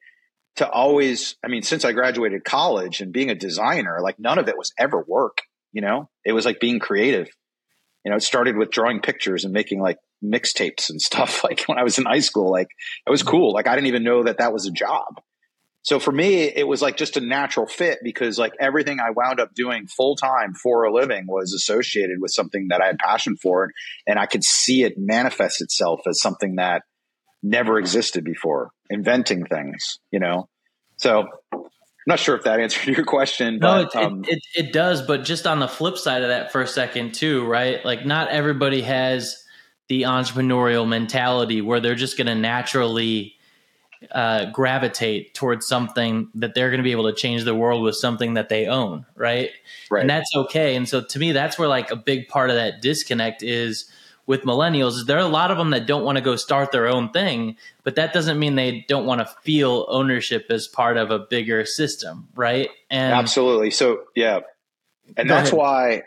[0.57, 4.49] to always, I mean, since I graduated college and being a designer, like none of
[4.49, 5.39] it was ever work.
[5.73, 7.29] You know, it was like being creative.
[8.05, 11.45] You know, it started with drawing pictures and making like mixtapes and stuff.
[11.51, 12.69] Like when I was in high school, like
[13.07, 13.53] it was cool.
[13.53, 15.21] Like I didn't even know that that was a job.
[15.83, 19.41] So for me, it was like just a natural fit because like everything I wound
[19.41, 23.37] up doing full time for a living was associated with something that I had passion
[23.37, 23.71] for.
[24.07, 26.83] And I could see it manifest itself as something that
[27.43, 30.49] never existed before, inventing things, you know?
[30.99, 31.63] So I'm
[32.07, 33.59] not sure if that answered your question.
[33.59, 35.01] No, but, it, um, it, it, it does.
[35.01, 37.83] But just on the flip side of that for a second, too, right?
[37.85, 39.43] Like, not everybody has
[39.89, 43.35] the entrepreneurial mentality where they're just going to naturally
[44.13, 47.97] uh, gravitate towards something that they're going to be able to change the world with
[47.97, 49.51] something that they own, right?
[49.91, 50.01] Right.
[50.01, 50.75] And that's okay.
[50.75, 53.91] And so to me, that's where like a big part of that disconnect is
[54.27, 56.73] with millennials is there are a lot of them that don't want to go start
[56.73, 60.97] their own thing, but that doesn't mean they don't want to feel ownership as part
[60.97, 62.71] of a bigger system, right?
[62.91, 63.71] And absolutely.
[63.71, 64.41] So yeah,
[65.17, 65.59] and that's ahead.
[65.59, 66.03] why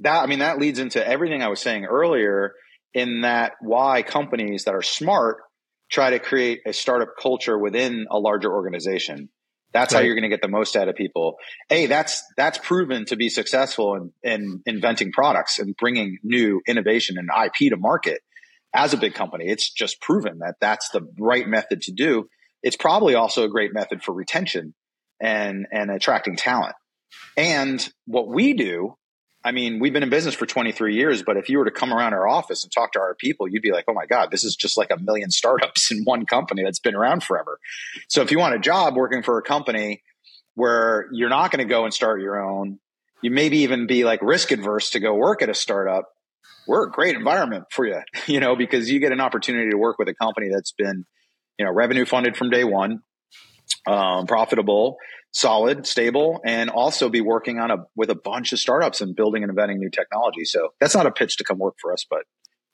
[0.00, 2.54] that I mean that leads into everything I was saying earlier.
[2.94, 5.42] In that, why companies that are smart
[5.90, 9.28] try to create a startup culture within a larger organization.
[9.72, 10.00] That's right.
[10.00, 11.36] how you're going to get the most out of people.
[11.68, 17.16] Hey, that's that's proven to be successful in, in inventing products and bringing new innovation
[17.18, 18.20] and IP to market.
[18.74, 22.28] As a big company, it's just proven that that's the right method to do.
[22.62, 24.74] It's probably also a great method for retention
[25.20, 26.74] and and attracting talent.
[27.36, 28.96] And what we do
[29.46, 31.92] I mean, we've been in business for 23 years, but if you were to come
[31.92, 34.42] around our office and talk to our people, you'd be like, oh my God, this
[34.42, 37.60] is just like a million startups in one company that's been around forever.
[38.08, 40.02] So if you want a job working for a company
[40.56, 42.80] where you're not going to go and start your own,
[43.22, 46.08] you maybe even be like risk adverse to go work at a startup,
[46.66, 49.96] we're a great environment for you, you know, because you get an opportunity to work
[49.96, 51.06] with a company that's been,
[51.56, 53.00] you know, revenue funded from day one,
[53.86, 54.96] um, profitable,
[55.36, 59.42] solid, stable, and also be working on a with a bunch of startups and building
[59.42, 60.46] and inventing new technology.
[60.46, 62.20] So that's not a pitch to come work for us, but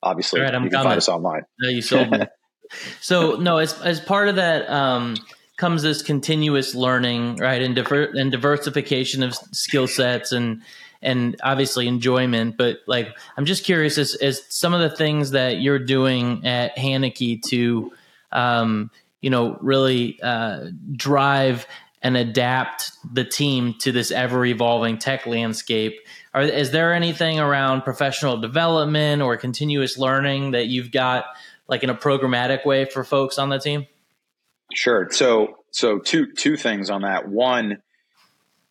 [0.01, 1.43] obviously right, you can find us online.
[1.59, 2.21] No, you sold me.
[3.01, 5.17] so no, as as part of that um,
[5.57, 10.63] comes this continuous learning, right, and diver- and diversification of skill sets and
[11.03, 12.57] and obviously enjoyment.
[12.57, 16.77] But like, I'm just curious as as some of the things that you're doing at
[16.77, 17.91] Haneke to,
[18.31, 21.67] um, you know, really uh, drive
[22.03, 26.01] and adapt the team to this ever evolving tech landscape.
[26.35, 31.27] Are, is there anything around professional development or continuous learning that you've got
[31.69, 33.87] like in a programmatic way for folks on the team?
[34.75, 35.09] Sure.
[35.11, 37.29] So so two two things on that.
[37.29, 37.83] One,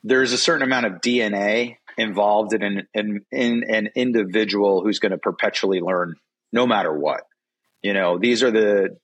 [0.04, 5.12] there's a certain amount of DNA involved in an in, in an individual who's going
[5.12, 6.16] to perpetually learn
[6.52, 7.22] no matter what.
[7.82, 8.98] You know, these are the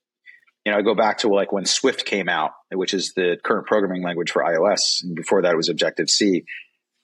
[0.68, 3.66] you know, I go back to like when Swift came out, which is the current
[3.66, 6.44] programming language for iOS, and before that it was Objective C.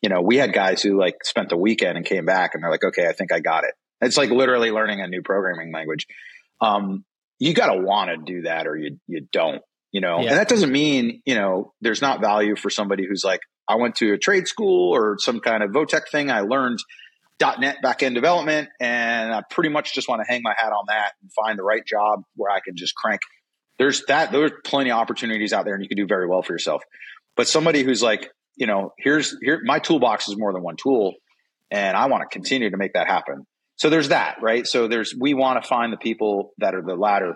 [0.03, 2.71] You know, we had guys who like spent the weekend and came back and they're
[2.71, 3.71] like, okay, I think I got it.
[4.03, 6.07] It's like literally learning a new programming language.
[6.61, 7.07] Um,
[7.39, 10.29] you got to want to do that or you, you don't, you know, yeah.
[10.29, 13.95] and that doesn't mean, you know, there's not value for somebody who's like, I went
[13.97, 16.31] to a trade school or some kind of Votech thing.
[16.31, 16.81] I learned
[17.41, 21.13] .NET backend development and I pretty much just want to hang my hat on that
[21.23, 23.23] and find the right job where I can just crank.
[23.79, 26.53] There's that, there's plenty of opportunities out there and you can do very well for
[26.53, 26.83] yourself.
[27.37, 31.15] But somebody who's like, you know, here's here my toolbox is more than one tool
[31.71, 33.47] and I want to continue to make that happen.
[33.77, 34.67] So there's that, right?
[34.67, 37.35] So there's we want to find the people that are the latter.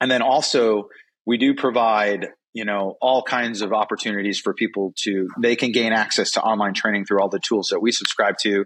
[0.00, 0.88] And then also
[1.26, 5.92] we do provide, you know, all kinds of opportunities for people to they can gain
[5.92, 8.64] access to online training through all the tools that we subscribe to.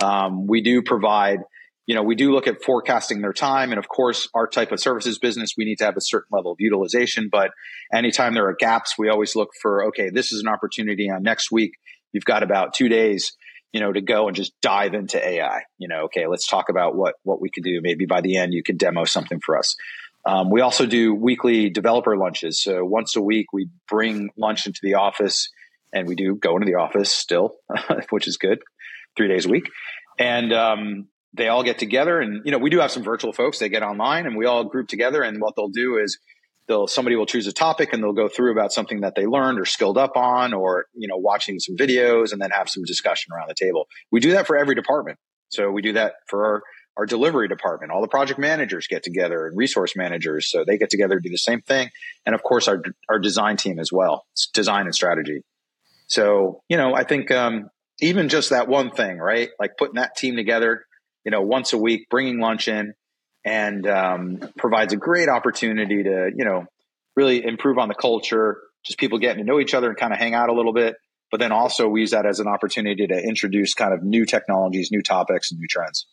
[0.00, 1.40] Um, we do provide
[1.86, 3.70] you know, we do look at forecasting their time.
[3.70, 6.52] And of course, our type of services business, we need to have a certain level
[6.52, 7.28] of utilization.
[7.30, 7.52] But
[7.92, 11.52] anytime there are gaps, we always look for, okay, this is an opportunity on next
[11.52, 11.72] week.
[12.12, 13.32] You've got about two days
[13.76, 15.60] you know, to go and just dive into AI.
[15.76, 17.80] You know, okay, let's talk about what what we could do.
[17.82, 19.76] Maybe by the end, you could demo something for us.
[20.24, 22.58] Um, we also do weekly developer lunches.
[22.58, 25.50] So once a week, we bring lunch into the office,
[25.92, 27.56] and we do go into the office still,
[28.08, 28.60] which is good,
[29.14, 29.68] three days a week,
[30.18, 32.20] and um, they all get together.
[32.20, 33.58] And you know, we do have some virtual folks.
[33.58, 35.22] They get online, and we all group together.
[35.22, 36.18] And what they'll do is
[36.66, 39.60] they'll somebody will choose a topic and they'll go through about something that they learned
[39.60, 43.32] or skilled up on or you know watching some videos and then have some discussion
[43.32, 45.18] around the table we do that for every department
[45.48, 46.62] so we do that for our,
[46.96, 50.90] our delivery department all the project managers get together and resource managers so they get
[50.90, 51.88] together do the same thing
[52.24, 55.42] and of course our, our design team as well it's design and strategy
[56.06, 57.68] so you know i think um,
[58.00, 60.84] even just that one thing right like putting that team together
[61.26, 62.94] you know once a week bringing lunch in
[63.44, 66.64] and um, provides a great opportunity to you know
[67.16, 70.18] really improve on the culture just people getting to know each other and kind of
[70.18, 70.94] hang out a little bit.
[71.32, 74.90] But then also we use that as an opportunity to introduce kind of new technologies
[74.90, 76.06] new topics and new trends.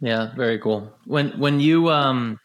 [0.00, 0.92] Yeah very cool.
[1.04, 2.38] When when you um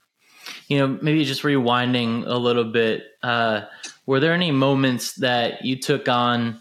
[0.67, 3.61] you know maybe just rewinding a little bit uh
[4.07, 6.59] were there any moments that you took on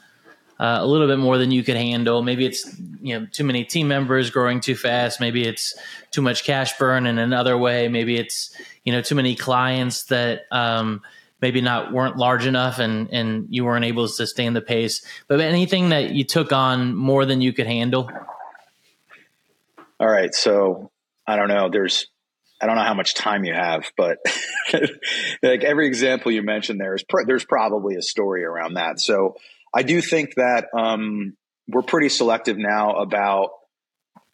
[0.58, 2.22] uh, a little bit more than you could handle.
[2.22, 5.20] Maybe it's you know too many team members growing too fast.
[5.20, 5.74] Maybe it's
[6.10, 7.88] too much cash burn in another way.
[7.88, 11.02] Maybe it's you know too many clients that um,
[11.42, 15.04] maybe not weren't large enough and and you weren't able to sustain the pace.
[15.28, 18.10] But anything that you took on more than you could handle.
[19.98, 20.90] All right, so
[21.26, 21.68] I don't know.
[21.70, 22.06] There's
[22.60, 24.18] I don't know how much time you have, but
[25.42, 29.00] like every example you mentioned, there is there's probably a story around that.
[29.00, 29.36] So
[29.76, 31.36] I do think that um,
[31.68, 33.50] we're pretty selective now about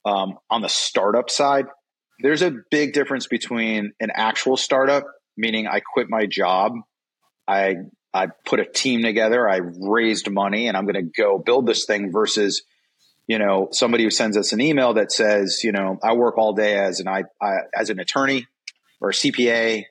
[0.04, 1.66] um, on the startup side.
[2.20, 5.04] There's a big difference between an actual startup,
[5.36, 6.74] meaning I quit my job,
[7.48, 7.74] I
[8.14, 11.86] I put a team together, I raised money, and I'm going to go build this
[11.86, 12.62] thing versus
[13.26, 16.52] you know somebody who sends us an email that says you know I work all
[16.52, 18.46] day as an I, I as an attorney
[19.00, 19.86] or a CPA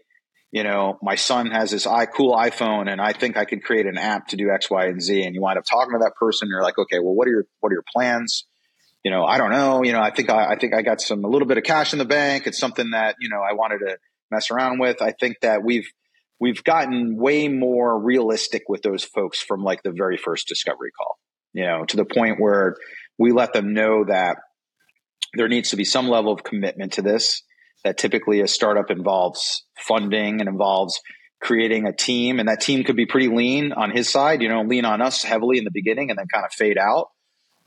[0.51, 3.85] you know, my son has this i cool iPhone and I think I could create
[3.85, 5.23] an app to do X, Y, and Z.
[5.23, 6.49] And you wind up talking to that person.
[6.49, 8.45] You're like, okay, well, what are your, what are your plans?
[9.03, 9.81] You know, I don't know.
[9.83, 11.93] You know, I think I, I think I got some, a little bit of cash
[11.93, 12.47] in the bank.
[12.47, 13.97] It's something that, you know, I wanted to
[14.29, 15.01] mess around with.
[15.01, 15.89] I think that we've,
[16.39, 21.17] we've gotten way more realistic with those folks from like the very first discovery call,
[21.53, 22.75] you know, to the point where
[23.17, 24.35] we let them know that
[25.33, 27.41] there needs to be some level of commitment to this
[27.83, 30.99] that typically a startup involves funding and involves
[31.41, 34.61] creating a team and that team could be pretty lean on his side you know
[34.61, 37.09] lean on us heavily in the beginning and then kind of fade out.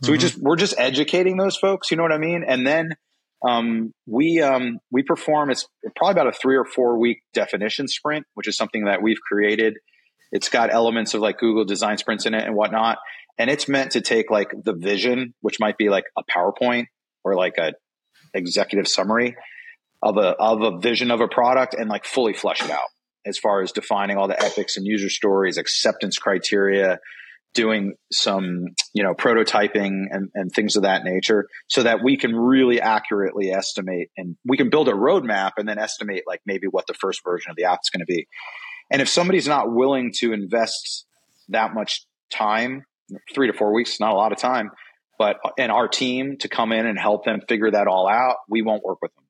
[0.02, 0.12] So mm-hmm.
[0.12, 2.44] we just we're just educating those folks you know what i mean?
[2.46, 2.94] And then
[3.46, 8.26] um, we um, we perform it's probably about a three or four week definition sprint
[8.34, 9.78] which is something that we've created.
[10.32, 12.98] It's got elements of like google design sprints in it and whatnot
[13.38, 16.86] and it's meant to take like the vision which might be like a powerpoint
[17.24, 17.72] or like a
[18.32, 19.36] executive summary
[20.04, 22.88] of a of a vision of a product and like fully flesh it out
[23.26, 26.98] as far as defining all the epics and user stories, acceptance criteria,
[27.54, 32.36] doing some you know prototyping and, and things of that nature so that we can
[32.36, 36.86] really accurately estimate and we can build a roadmap and then estimate like maybe what
[36.86, 38.26] the first version of the app is going to be.
[38.90, 41.06] And if somebody's not willing to invest
[41.48, 42.84] that much time
[43.34, 44.70] three to four weeks not a lot of time
[45.18, 48.62] but in our team to come in and help them figure that all out we
[48.62, 49.23] won't work with them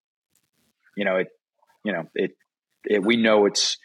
[0.96, 1.28] you know, it,
[1.85, 2.37] you know, it,
[2.85, 3.78] it, we know it's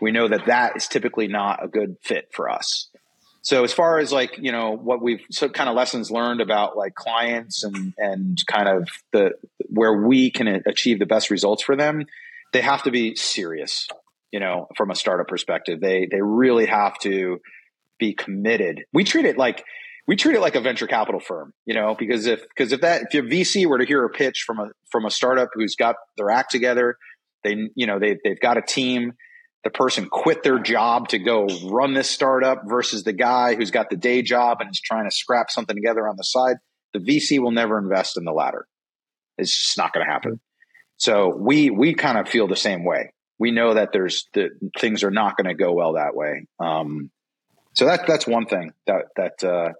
[0.00, 2.88] we know that that is typically not a good fit for us.
[3.42, 6.76] So as far as like you know what we've so kind of lessons learned about
[6.76, 9.32] like clients and and kind of the
[9.68, 12.04] where we can achieve the best results for them,
[12.52, 13.86] they have to be serious.
[14.32, 17.40] You know, from a startup perspective, they they really have to
[17.98, 18.84] be committed.
[18.92, 19.64] We treat it like
[20.08, 23.02] we treat it like a venture capital firm, you know, because if because if that
[23.02, 25.96] if your VC were to hear a pitch from a from a startup who's got
[26.16, 26.96] their act together,
[27.44, 29.12] they you know they they've got a team,
[29.64, 33.90] the person quit their job to go run this startup versus the guy who's got
[33.90, 36.56] the day job and is trying to scrap something together on the side,
[36.94, 38.66] the VC will never invest in the latter.
[39.36, 40.40] It's just not going to happen.
[40.96, 43.12] So we we kind of feel the same way.
[43.38, 46.46] We know that there's the things are not going to go well that way.
[46.58, 47.10] Um,
[47.74, 49.72] so that that's one thing that that uh,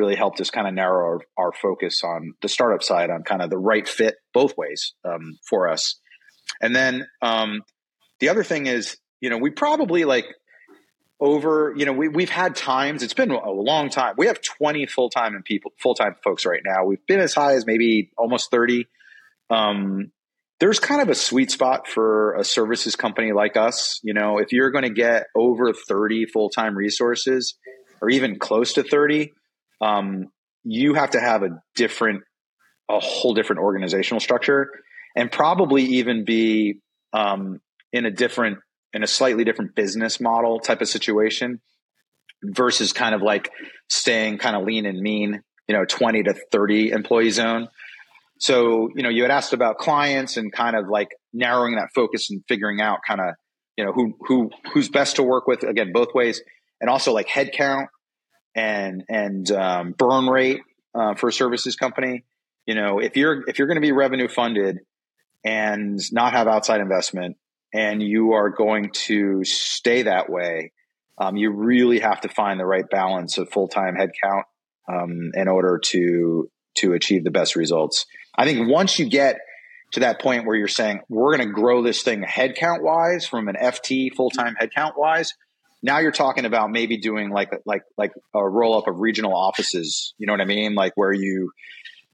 [0.00, 3.42] really helped us kind of narrow our, our, focus on the startup side on kind
[3.42, 6.00] of the right fit both ways um, for us.
[6.62, 7.60] And then um,
[8.18, 10.24] the other thing is, you know, we probably like
[11.20, 14.14] over, you know, we, we've had times, it's been a long time.
[14.16, 16.86] We have 20 full time and people, full time folks right now.
[16.86, 18.86] We've been as high as maybe almost 30.
[19.50, 20.12] Um,
[20.60, 24.00] there's kind of a sweet spot for a services company like us.
[24.02, 27.58] You know, if you're going to get over 30 full time resources
[28.00, 29.32] or even close to 30,
[29.80, 30.26] um,
[30.64, 32.22] you have to have a different,
[32.88, 34.70] a whole different organizational structure
[35.16, 36.80] and probably even be
[37.12, 37.60] um,
[37.92, 38.58] in a different,
[38.92, 41.60] in a slightly different business model type of situation
[42.42, 43.50] versus kind of like
[43.88, 47.68] staying kind of lean and mean, you know, 20 to 30 employee zone.
[48.38, 52.30] So, you know, you had asked about clients and kind of like narrowing that focus
[52.30, 53.34] and figuring out kind of,
[53.76, 56.42] you know, who, who, who's best to work with again, both ways.
[56.80, 57.88] And also like headcount
[58.54, 60.60] and and um, burn rate
[60.94, 62.24] uh, for a services company.
[62.66, 64.78] You know, if you're if you're going to be revenue funded
[65.44, 67.36] and not have outside investment,
[67.72, 70.72] and you are going to stay that way,
[71.18, 74.42] um, you really have to find the right balance of full time headcount
[74.88, 78.06] um, in order to to achieve the best results.
[78.36, 79.38] I think once you get
[79.92, 83.48] to that point where you're saying we're going to grow this thing headcount wise from
[83.48, 85.34] an FT full time headcount wise,
[85.82, 90.14] now you're talking about maybe doing like like like a roll up of regional offices.
[90.18, 90.74] You know what I mean?
[90.74, 91.52] Like where you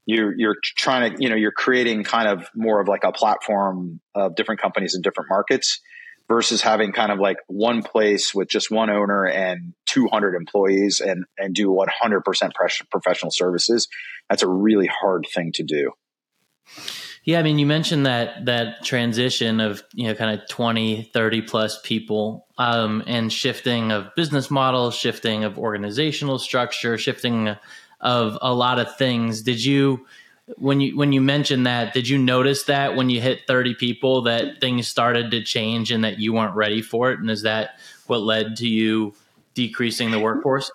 [0.05, 3.99] you're you're trying to you know you're creating kind of more of like a platform
[4.15, 5.81] of different companies in different markets
[6.27, 11.25] versus having kind of like one place with just one owner and 200 employees and
[11.37, 12.51] and do 100%
[12.89, 13.87] professional services
[14.29, 15.91] that's a really hard thing to do
[17.27, 21.41] yeah, I mean, you mentioned that that transition of you know kind of 20, 30
[21.41, 27.53] plus people, um, and shifting of business models, shifting of organizational structure, shifting
[27.99, 29.41] of a lot of things.
[29.41, 30.05] Did you
[30.55, 31.93] when you when you mentioned that?
[31.93, 36.05] Did you notice that when you hit thirty people that things started to change and
[36.05, 37.19] that you weren't ready for it?
[37.19, 37.71] And is that
[38.05, 39.13] what led to you
[39.53, 40.71] decreasing the workforce?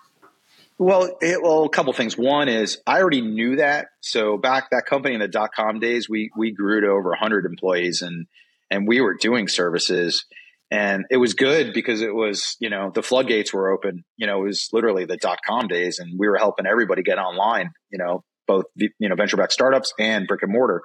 [0.78, 2.16] Well, it, well, a couple things.
[2.16, 3.88] One is I already knew that.
[4.00, 7.46] So back that company in the dot com days, we we grew to over 100
[7.46, 8.26] employees, and
[8.70, 10.24] and we were doing services,
[10.70, 14.04] and it was good because it was you know the floodgates were open.
[14.16, 17.18] You know, it was literally the dot com days, and we were helping everybody get
[17.18, 17.70] online.
[17.90, 20.82] You know, both you know venture backed startups and brick and mortar.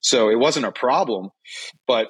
[0.00, 1.30] So it wasn't a problem,
[1.86, 2.08] but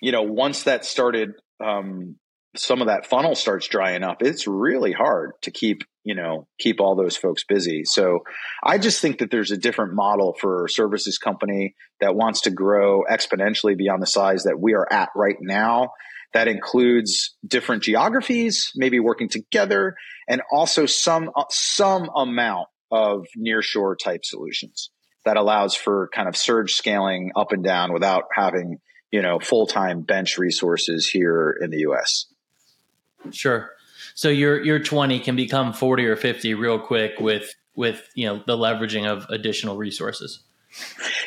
[0.00, 2.16] you know once that started um,
[2.56, 6.80] some of that funnel starts drying up, it's really hard to keep, you know, keep
[6.80, 7.84] all those folks busy.
[7.84, 8.20] So
[8.64, 13.04] I just think that there's a different model for services company that wants to grow
[13.08, 15.90] exponentially beyond the size that we are at right now.
[16.32, 19.96] That includes different geographies, maybe working together,
[20.28, 24.90] and also some uh, some amount of nearshore type solutions
[25.24, 28.78] that allows for kind of surge scaling up and down without having
[29.10, 32.26] you know full time bench resources here in the U.S.
[33.32, 33.70] Sure.
[34.14, 38.42] So your your 20 can become 40 or 50 real quick with with you know
[38.46, 40.40] the leveraging of additional resources.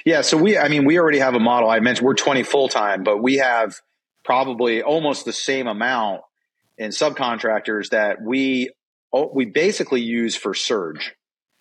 [0.06, 1.69] Yeah, so we I mean we already have a model.
[1.69, 3.75] I mentioned we're 20 full time, but we have
[4.23, 6.22] probably almost the same amount
[6.78, 8.72] in subcontractors that we
[9.34, 11.13] we basically use for surge.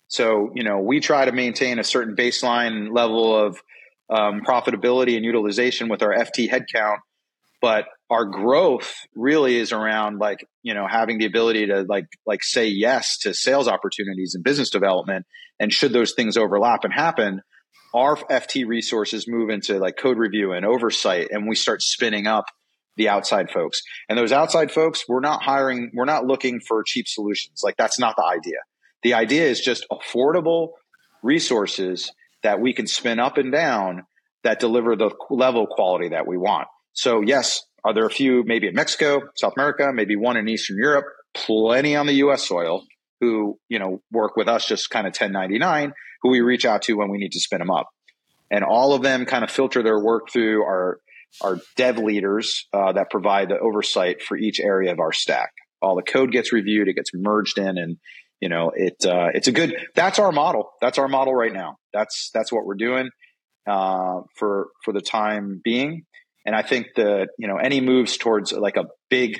[0.07, 3.61] So, you know, we try to maintain a certain baseline level of
[4.09, 6.97] um, profitability and utilization with our FT headcount
[7.63, 12.43] but our growth really is around like you know having the ability to like like
[12.43, 15.25] say yes to sales opportunities and business development
[15.59, 17.41] and should those things overlap and happen
[17.93, 22.45] our ft resources move into like code review and oversight and we start spinning up
[22.95, 23.81] the outside folks.
[24.09, 27.61] And those outside folks we're not hiring we're not looking for cheap solutions.
[27.63, 28.59] Like that's not the idea.
[29.03, 30.69] The idea is just affordable
[31.21, 32.11] resources
[32.43, 34.03] that we can spin up and down
[34.43, 36.67] that deliver the level quality that we want.
[36.93, 40.77] So yes, Are there a few maybe in Mexico, South America, maybe one in Eastern
[40.77, 41.05] Europe?
[41.33, 42.47] Plenty on the U.S.
[42.47, 42.85] soil
[43.23, 46.93] who you know work with us just kind of 1099 who we reach out to
[46.93, 47.87] when we need to spin them up
[48.51, 50.99] and all of them kind of filter their work through our
[51.41, 55.95] our dev leaders uh, that provide the oversight for each area of our stack all
[55.95, 57.97] the code gets reviewed it gets merged in and
[58.41, 61.77] you know it uh, it's a good that's our model that's our model right now
[61.93, 63.09] that's that's what we're doing
[63.67, 66.03] uh, for for the time being
[66.45, 69.39] and i think that you know any moves towards like a big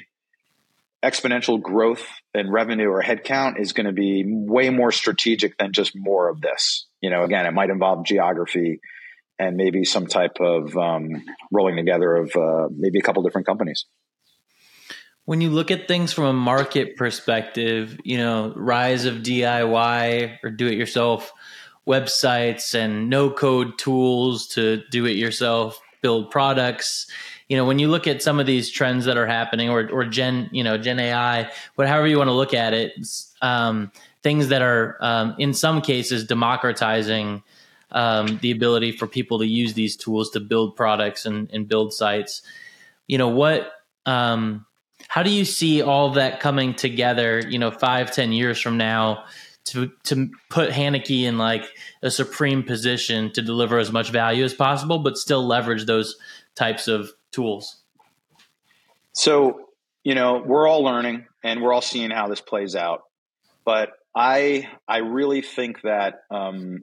[1.03, 5.91] exponential growth in revenue or headcount is going to be way more strategic than just
[5.95, 6.87] more of this.
[7.01, 8.79] You know, again, it might involve geography
[9.37, 11.09] and maybe some type of um,
[11.51, 13.85] rolling together of uh, maybe a couple different companies.
[15.25, 20.49] When you look at things from a market perspective, you know, rise of DIY or
[20.51, 21.33] do it yourself
[21.85, 27.07] websites and no code tools to do it yourself build products.
[27.47, 30.05] You know when you look at some of these trends that are happening or or
[30.05, 32.93] gen you know gen ai but however you want to look at it
[33.41, 33.91] um,
[34.23, 37.43] things that are um, in some cases democratizing
[37.91, 41.93] um, the ability for people to use these tools to build products and, and build
[41.93, 42.41] sites.
[43.07, 43.71] You know what
[44.05, 44.65] um,
[45.07, 49.25] how do you see all that coming together you know five ten years from now
[49.65, 51.63] to to put Haneke in like
[52.01, 56.17] a supreme position to deliver as much value as possible, but still leverage those
[56.55, 57.81] types of tools?
[59.13, 59.69] So,
[60.03, 63.03] you know, we're all learning and we're all seeing how this plays out.
[63.65, 66.79] But I I really think that um,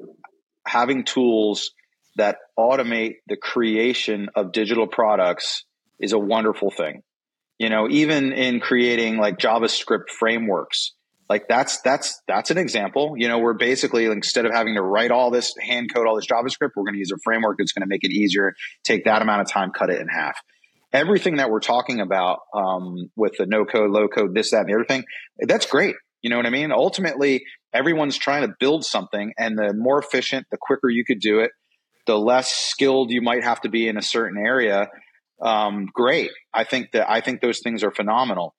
[0.66, 1.72] having tools
[2.16, 5.64] that automate the creation of digital products
[5.98, 7.02] is a wonderful thing.
[7.58, 10.94] You know, even in creating like JavaScript frameworks,
[11.30, 13.14] like that's that's that's an example.
[13.16, 16.26] You know, we're basically instead of having to write all this hand code all this
[16.26, 18.54] JavaScript, we're going to use a framework that's going to make it easier.
[18.82, 20.36] Take that amount of time, cut it in half.
[20.92, 24.70] Everything that we're talking about um, with the no code, low code, this, that, and
[24.70, 25.04] the other thing,
[25.38, 25.94] that's great.
[26.20, 26.72] You know what I mean?
[26.72, 31.38] Ultimately, everyone's trying to build something, and the more efficient, the quicker you could do
[31.38, 31.52] it,
[32.08, 34.88] the less skilled you might have to be in a certain area.
[35.40, 36.32] Um, great.
[36.52, 38.56] I think that I think those things are phenomenal.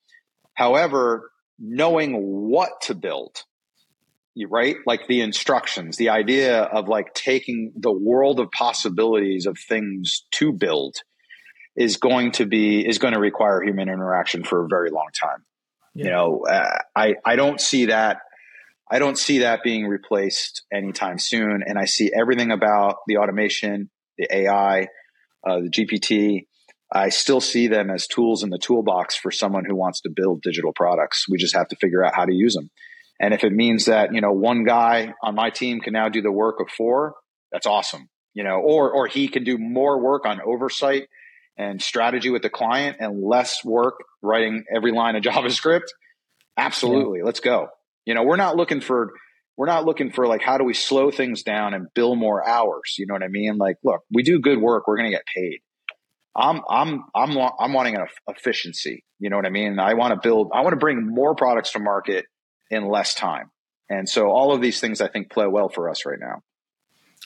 [0.54, 1.31] However,
[1.62, 2.16] knowing
[2.50, 3.44] what to build
[4.50, 4.78] right?
[4.86, 10.54] Like the instructions the idea of like taking the world of possibilities of things to
[10.54, 10.98] build
[11.76, 15.44] is going to be is going to require human interaction for a very long time.
[15.94, 16.06] Yeah.
[16.06, 18.20] you know uh, i i don't see that
[18.90, 21.64] i don't see that being replaced anytime soon.
[21.66, 24.88] And i see everything about the automation the ai
[25.46, 26.46] uh, the gpt
[26.92, 30.42] I still see them as tools in the toolbox for someone who wants to build
[30.42, 31.26] digital products.
[31.30, 32.70] We just have to figure out how to use them.
[33.20, 36.22] And if it means that, you know, one guy on my team can now do
[36.22, 37.16] the work of four,
[37.52, 38.10] that's awesome.
[38.34, 41.08] You know, or or he can do more work on oversight
[41.58, 45.88] and strategy with the client and less work writing every line of JavaScript.
[46.58, 47.20] Absolutely.
[47.20, 47.26] Yeah.
[47.26, 47.68] Let's go.
[48.06, 49.14] You know, we're not looking for
[49.58, 52.96] we're not looking for like how do we slow things down and bill more hours.
[52.98, 53.58] You know what I mean?
[53.58, 55.60] Like, look, we do good work, we're going to get paid.
[56.36, 59.04] I'm I'm I'm I'm wanting an efficiency.
[59.20, 59.80] You know what I mean?
[59.80, 60.52] I want to build.
[60.54, 62.26] I want to bring more products to market
[62.70, 63.52] in less time.
[63.90, 66.42] And so all of these things I think play well for us right now.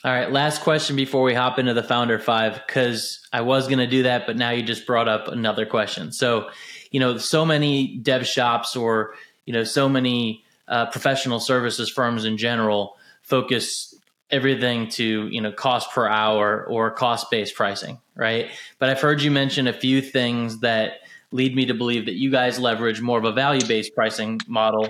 [0.04, 3.78] All right, last question before we hop into the founder five, because I was going
[3.78, 6.12] to do that, but now you just brought up another question.
[6.12, 6.50] So,
[6.90, 9.14] you know, so many dev shops or
[9.46, 13.94] you know, so many uh, professional services firms in general focus
[14.30, 18.50] everything to you know cost per hour or cost based pricing right?
[18.78, 21.00] But i've heard you mention a few things that
[21.30, 24.88] lead me to believe that you guys leverage more of a value based pricing model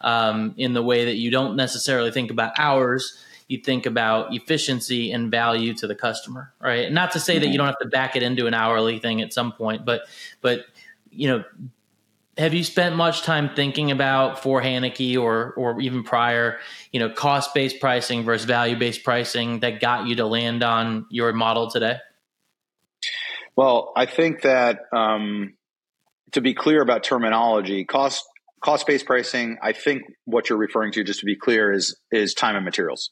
[0.00, 3.18] um, in the way that you don't necessarily think about hours.
[3.48, 6.90] You think about efficiency and value to the customer right?
[6.92, 7.42] Not to say mm-hmm.
[7.42, 10.02] that you don't have to back it into an hourly thing at some point but
[10.40, 10.66] but
[11.10, 11.44] you know
[12.38, 16.58] have you spent much time thinking about for Haneke or or even prior,
[16.92, 21.06] you know, cost based pricing versus value based pricing that got you to land on
[21.10, 21.96] your model today?
[23.56, 25.54] Well, I think that um,
[26.32, 28.24] to be clear about terminology, cost
[28.62, 29.58] cost based pricing.
[29.60, 33.10] I think what you're referring to, just to be clear, is is time and materials,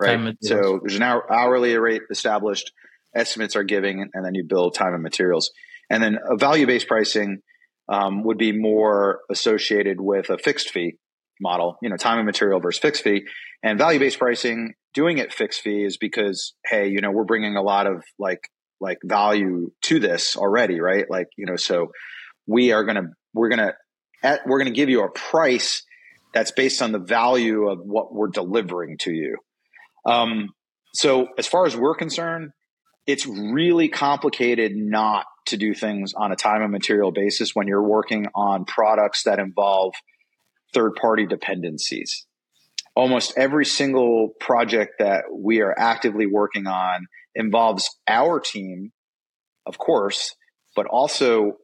[0.00, 0.14] right?
[0.14, 0.66] And materials.
[0.66, 2.72] So there's an hour, hourly rate established,
[3.14, 5.50] estimates are giving, and then you build time and materials,
[5.90, 7.42] and then a value based pricing
[7.88, 10.96] um, would be more associated with a fixed fee
[11.40, 13.24] model, you know, time and material versus fixed fee.
[13.62, 17.56] And value based pricing, doing it fixed fee is because, hey, you know, we're bringing
[17.56, 18.40] a lot of like
[18.80, 21.06] like value to this already, right?
[21.08, 21.92] Like, you know, so
[22.46, 23.74] we are gonna we're gonna
[24.22, 25.84] at, we're gonna give you a price
[26.34, 29.36] that's based on the value of what we're delivering to you.
[30.06, 30.48] Um,
[30.94, 32.50] so as far as we're concerned,
[33.06, 37.82] it's really complicated not to do things on a time and material basis when you're
[37.82, 39.94] working on products that involve
[40.72, 42.26] third party dependencies.
[42.94, 48.92] Almost every single project that we are actively working on involves our team,
[49.66, 50.34] of course,
[50.76, 51.56] but also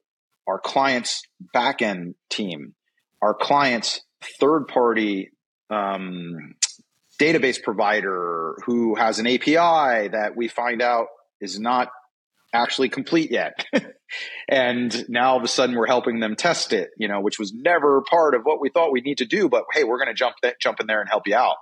[0.47, 1.23] our client's
[1.55, 2.75] backend team,
[3.21, 4.01] our client's
[4.41, 5.31] third party
[5.71, 6.55] um,
[7.21, 11.09] database provider who has an API that we find out
[11.41, 11.89] is not
[12.53, 13.67] actually complete yet.
[14.49, 17.53] and now all of a sudden we're helping them test it, you know, which was
[17.53, 20.15] never part of what we thought we need to do, but hey, we're going to
[20.15, 21.57] jump that, jump in there and help you out.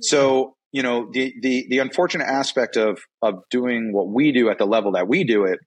[0.00, 4.58] So, you know, the, the, the unfortunate aspect of, of doing what we do at
[4.58, 5.60] the level that we do it,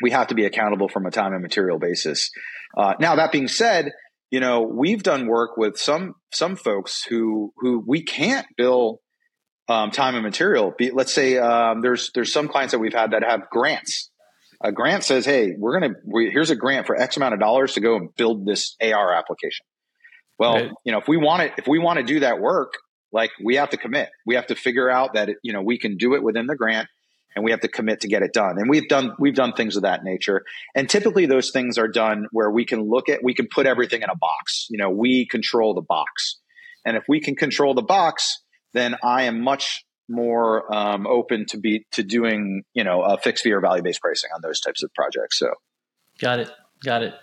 [0.00, 2.30] we have to be accountable from a time and material basis.
[2.76, 3.92] Uh, now, that being said,
[4.30, 9.01] you know, we've done work with some, some folks who, who we can't bill
[9.72, 10.74] um, time and material.
[10.76, 14.10] Be, let's say um, there's there's some clients that we've had that have grants.
[14.60, 17.74] A grant says, "Hey, we're gonna we, here's a grant for X amount of dollars
[17.74, 19.66] to go and build this AR application."
[20.38, 20.70] Well, right.
[20.84, 22.74] you know, if we want it, if we want to do that work,
[23.12, 24.10] like we have to commit.
[24.26, 26.56] We have to figure out that it, you know we can do it within the
[26.56, 26.88] grant,
[27.34, 28.58] and we have to commit to get it done.
[28.58, 30.42] And we've done we've done things of that nature.
[30.74, 34.02] And typically, those things are done where we can look at we can put everything
[34.02, 34.66] in a box.
[34.70, 36.38] You know, we control the box,
[36.84, 38.42] and if we can control the box,
[38.72, 43.44] then I am much more um, open to be to doing you know a fixed
[43.44, 45.38] fee or value based pricing on those types of projects.
[45.38, 45.52] So,
[46.18, 46.50] got it,
[46.84, 47.14] got it.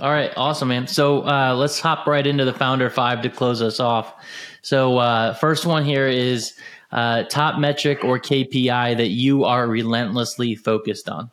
[0.00, 0.86] All right, awesome, man.
[0.86, 4.14] So uh, let's hop right into the founder five to close us off.
[4.62, 6.54] So uh, first one here is
[6.92, 11.30] uh, top metric or KPI that you are relentlessly focused on.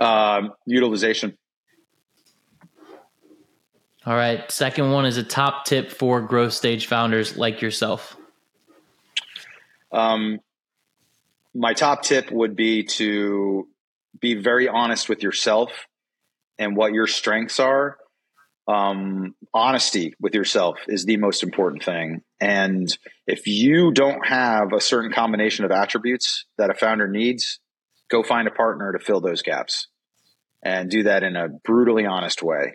[0.00, 1.38] Um, utilization.
[4.04, 4.50] All right.
[4.50, 8.16] Second one is a top tip for growth stage founders like yourself.
[9.92, 10.38] Um,
[11.54, 13.68] my top tip would be to
[14.20, 15.70] be very honest with yourself
[16.58, 17.98] and what your strengths are.
[18.68, 22.22] Um, honesty with yourself is the most important thing.
[22.40, 22.88] And
[23.26, 27.58] if you don't have a certain combination of attributes that a founder needs,
[28.08, 29.88] go find a partner to fill those gaps
[30.62, 32.74] and do that in a brutally honest way.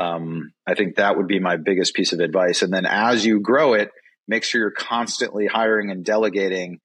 [0.00, 2.62] Um, I think that would be my biggest piece of advice.
[2.62, 3.90] And then as you grow it,
[4.28, 6.78] make sure you're constantly hiring and delegating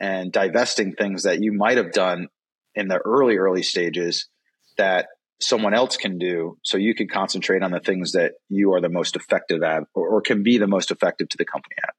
[0.00, 2.28] and divesting things that you might have done
[2.74, 4.28] in the early early stages
[4.76, 5.06] that
[5.40, 8.88] someone else can do so you can concentrate on the things that you are the
[8.88, 11.94] most effective at or, or can be the most effective to the company at.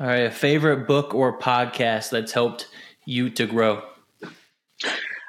[0.00, 2.68] All right a favorite book or podcast that's helped
[3.04, 3.82] you to grow?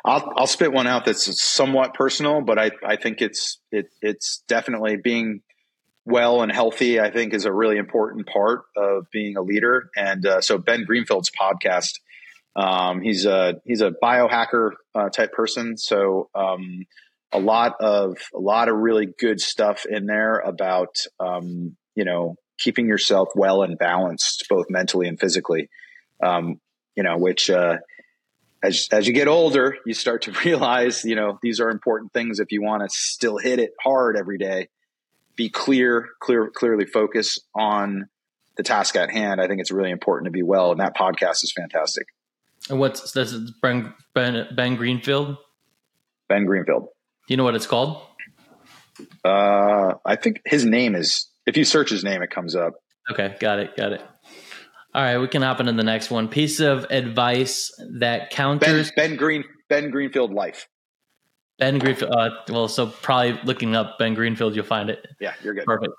[0.06, 4.44] I'll, I'll spit one out that's somewhat personal, but I, I think it's it, it's
[4.48, 5.42] definitely being
[6.10, 9.89] well and healthy, I think is a really important part of being a leader.
[9.95, 11.99] And uh, so Ben Greenfield's podcast,
[12.55, 15.78] um, he's a he's a biohacker uh, type person.
[15.78, 16.86] So um,
[17.32, 22.36] a lot of a lot of really good stuff in there about um, you know
[22.57, 25.70] keeping yourself well and balanced both mentally and physically.
[26.22, 26.60] Um,
[26.95, 27.78] you know, which uh,
[28.62, 32.39] as as you get older, you start to realize you know these are important things
[32.39, 34.68] if you want to still hit it hard every day
[35.40, 38.10] be clear, clear, clearly focus on
[38.58, 39.40] the task at hand.
[39.40, 42.08] I think it's really important to be well, and that podcast is fantastic.
[42.70, 43.32] And what's this?
[43.32, 45.38] Is Ben, ben, ben Greenfield.
[46.28, 46.84] Ben Greenfield.
[46.84, 48.02] Do you know what it's called?
[49.24, 51.30] Uh, I think his name is.
[51.46, 52.74] If you search his name, it comes up.
[53.10, 54.02] Okay, got it, got it.
[54.94, 56.28] All right, we can hop into the next one.
[56.28, 60.68] Piece of advice that counters Ben, ben Green Ben Greenfield life.
[61.60, 62.12] Ben Greenfield.
[62.12, 65.05] Uh, well, so probably looking up Ben Greenfield, you'll find it.
[65.20, 65.66] Yeah, you're good.
[65.66, 65.93] Perfect.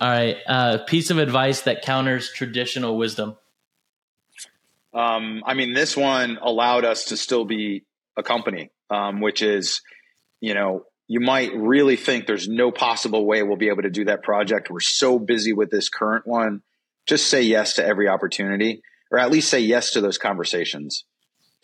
[0.00, 0.36] All right.
[0.46, 3.36] Uh, piece of advice that counters traditional wisdom.
[4.92, 7.84] Um, I mean, this one allowed us to still be
[8.16, 9.82] a company, um, which is,
[10.40, 14.06] you know, you might really think there's no possible way we'll be able to do
[14.06, 14.70] that project.
[14.70, 16.62] We're so busy with this current one.
[17.06, 18.82] Just say yes to every opportunity,
[19.12, 21.04] or at least say yes to those conversations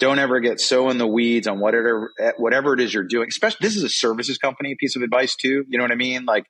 [0.02, 3.28] don't ever get so in the weeds on whatever whatever it is you're doing.
[3.28, 5.64] Especially this is a services company piece of advice too.
[5.68, 6.24] You know what I mean?
[6.24, 6.44] Like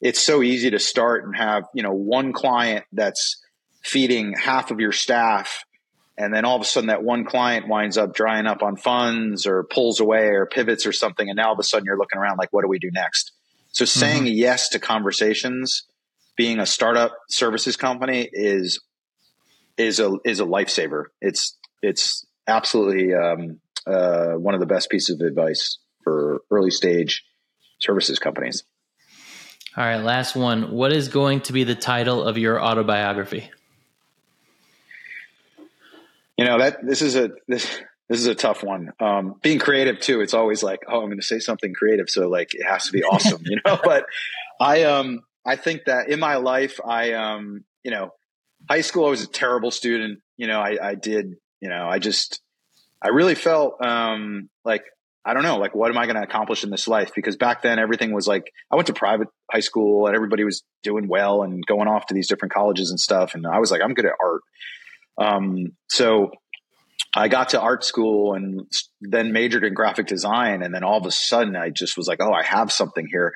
[0.00, 3.44] it's so easy to start and have you know one client that's
[3.84, 5.64] feeding half of your staff
[6.16, 9.46] and then all of a sudden that one client winds up drying up on funds
[9.46, 12.18] or pulls away or pivots or something and now all of a sudden you're looking
[12.18, 13.32] around like what do we do next
[13.70, 14.00] so mm-hmm.
[14.00, 15.84] saying yes to conversations
[16.36, 18.80] being a startup services company is
[19.76, 25.20] is a is a lifesaver it's it's absolutely um, uh, one of the best pieces
[25.20, 27.24] of advice for early stage
[27.78, 28.64] services companies.
[29.76, 30.72] All right, last one.
[30.72, 33.50] What is going to be the title of your autobiography?
[36.36, 38.92] You know that this is a this this is a tough one.
[39.00, 42.28] Um, being creative too, it's always like, oh, I'm going to say something creative, so
[42.28, 43.78] like it has to be awesome, you know.
[43.84, 44.06] But
[44.60, 48.10] I um I think that in my life, I um you know,
[48.68, 50.20] high school I was a terrible student.
[50.36, 52.40] You know, I, I did you know I just
[53.02, 54.84] I really felt um like
[55.24, 57.10] I don't know, like what am I going to accomplish in this life?
[57.14, 60.62] Because back then everything was like I went to private high school and everybody was
[60.82, 63.82] doing well and going off to these different colleges and stuff, and I was like
[63.82, 64.42] I'm good at art.
[65.20, 66.30] Um, so
[67.14, 70.62] I got to art school and then majored in graphic design.
[70.62, 73.32] And then all of a sudden I just was like, oh, I have something here.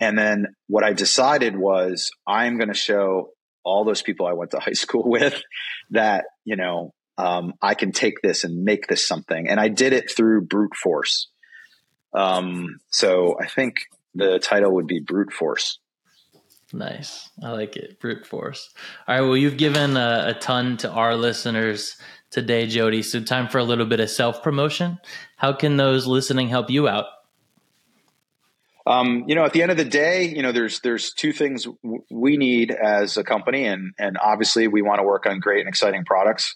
[0.00, 3.30] And then what I decided was I'm going to show
[3.64, 5.42] all those people I went to high school with
[5.90, 9.48] that, you know, um, I can take this and make this something.
[9.48, 11.28] And I did it through brute force.
[12.14, 13.80] Um, so I think
[14.14, 15.80] the title would be brute force.
[16.72, 17.28] Nice.
[17.42, 17.98] I like it.
[17.98, 18.72] Brute force.
[19.06, 19.20] All right.
[19.22, 21.96] Well, you've given a, a ton to our listeners
[22.30, 23.02] today, Jody.
[23.02, 24.98] So, time for a little bit of self promotion.
[25.36, 27.06] How can those listening help you out?
[28.86, 31.64] Um, you know, at the end of the day, you know, there's there's two things
[31.64, 35.60] w- we need as a company, and and obviously we want to work on great
[35.60, 36.54] and exciting products.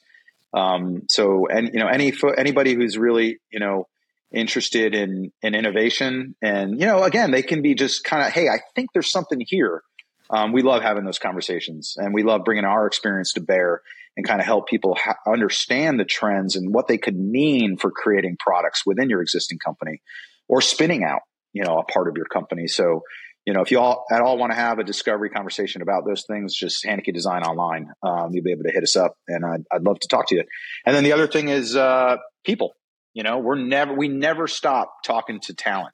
[0.54, 3.88] Um, so, and you know, any anybody who's really you know
[4.32, 8.48] interested in in innovation, and you know, again, they can be just kind of, hey,
[8.48, 9.82] I think there's something here.
[10.30, 13.82] Um, we love having those conversations, and we love bringing our experience to bear
[14.16, 17.90] and kind of help people ha- understand the trends and what they could mean for
[17.90, 20.02] creating products within your existing company
[20.48, 21.22] or spinning out,
[21.52, 22.66] you know, a part of your company.
[22.66, 23.02] So,
[23.44, 26.24] you know, if you all at all want to have a discovery conversation about those
[26.24, 27.90] things, just Haneke Design Online.
[28.02, 30.36] Um, you'll be able to hit us up, and I'd, I'd, love to talk to
[30.36, 30.44] you.
[30.86, 32.74] And then the other thing is uh, people.
[33.14, 35.92] You know, we're never we never stop talking to talent.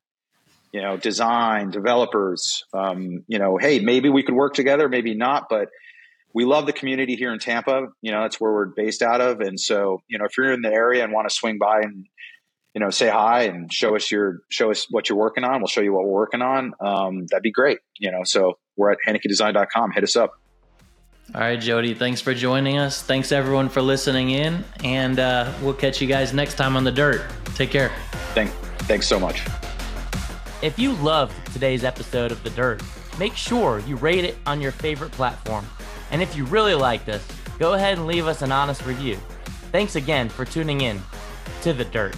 [0.72, 2.64] You know, design developers.
[2.74, 5.68] Um, you know, hey, maybe we could work together, maybe not, but
[6.34, 7.88] we love the community here in Tampa.
[8.02, 9.40] You know, that's where we're based out of.
[9.40, 12.06] And so, you know, if you're in the area and want to swing by and,
[12.78, 15.58] you know, say hi and show us your, show us what you're working on.
[15.58, 16.74] We'll show you what we're working on.
[16.80, 17.78] Um, that'd be great.
[17.98, 19.90] You know, so we're at HanekeDesign.com.
[19.90, 20.34] Hit us up.
[21.34, 23.02] All right, Jody, thanks for joining us.
[23.02, 24.64] Thanks everyone for listening in.
[24.84, 27.22] And uh, we'll catch you guys next time on the dirt.
[27.56, 27.90] Take care.
[28.34, 28.50] Thank,
[28.86, 29.42] thanks so much.
[30.62, 32.80] If you loved today's episode of The Dirt,
[33.18, 35.66] make sure you rate it on your favorite platform
[36.10, 37.26] and if you really liked us,
[37.58, 39.16] go ahead and leave us an honest review.
[39.72, 41.00] Thanks again for tuning in
[41.62, 42.16] to The Dirt.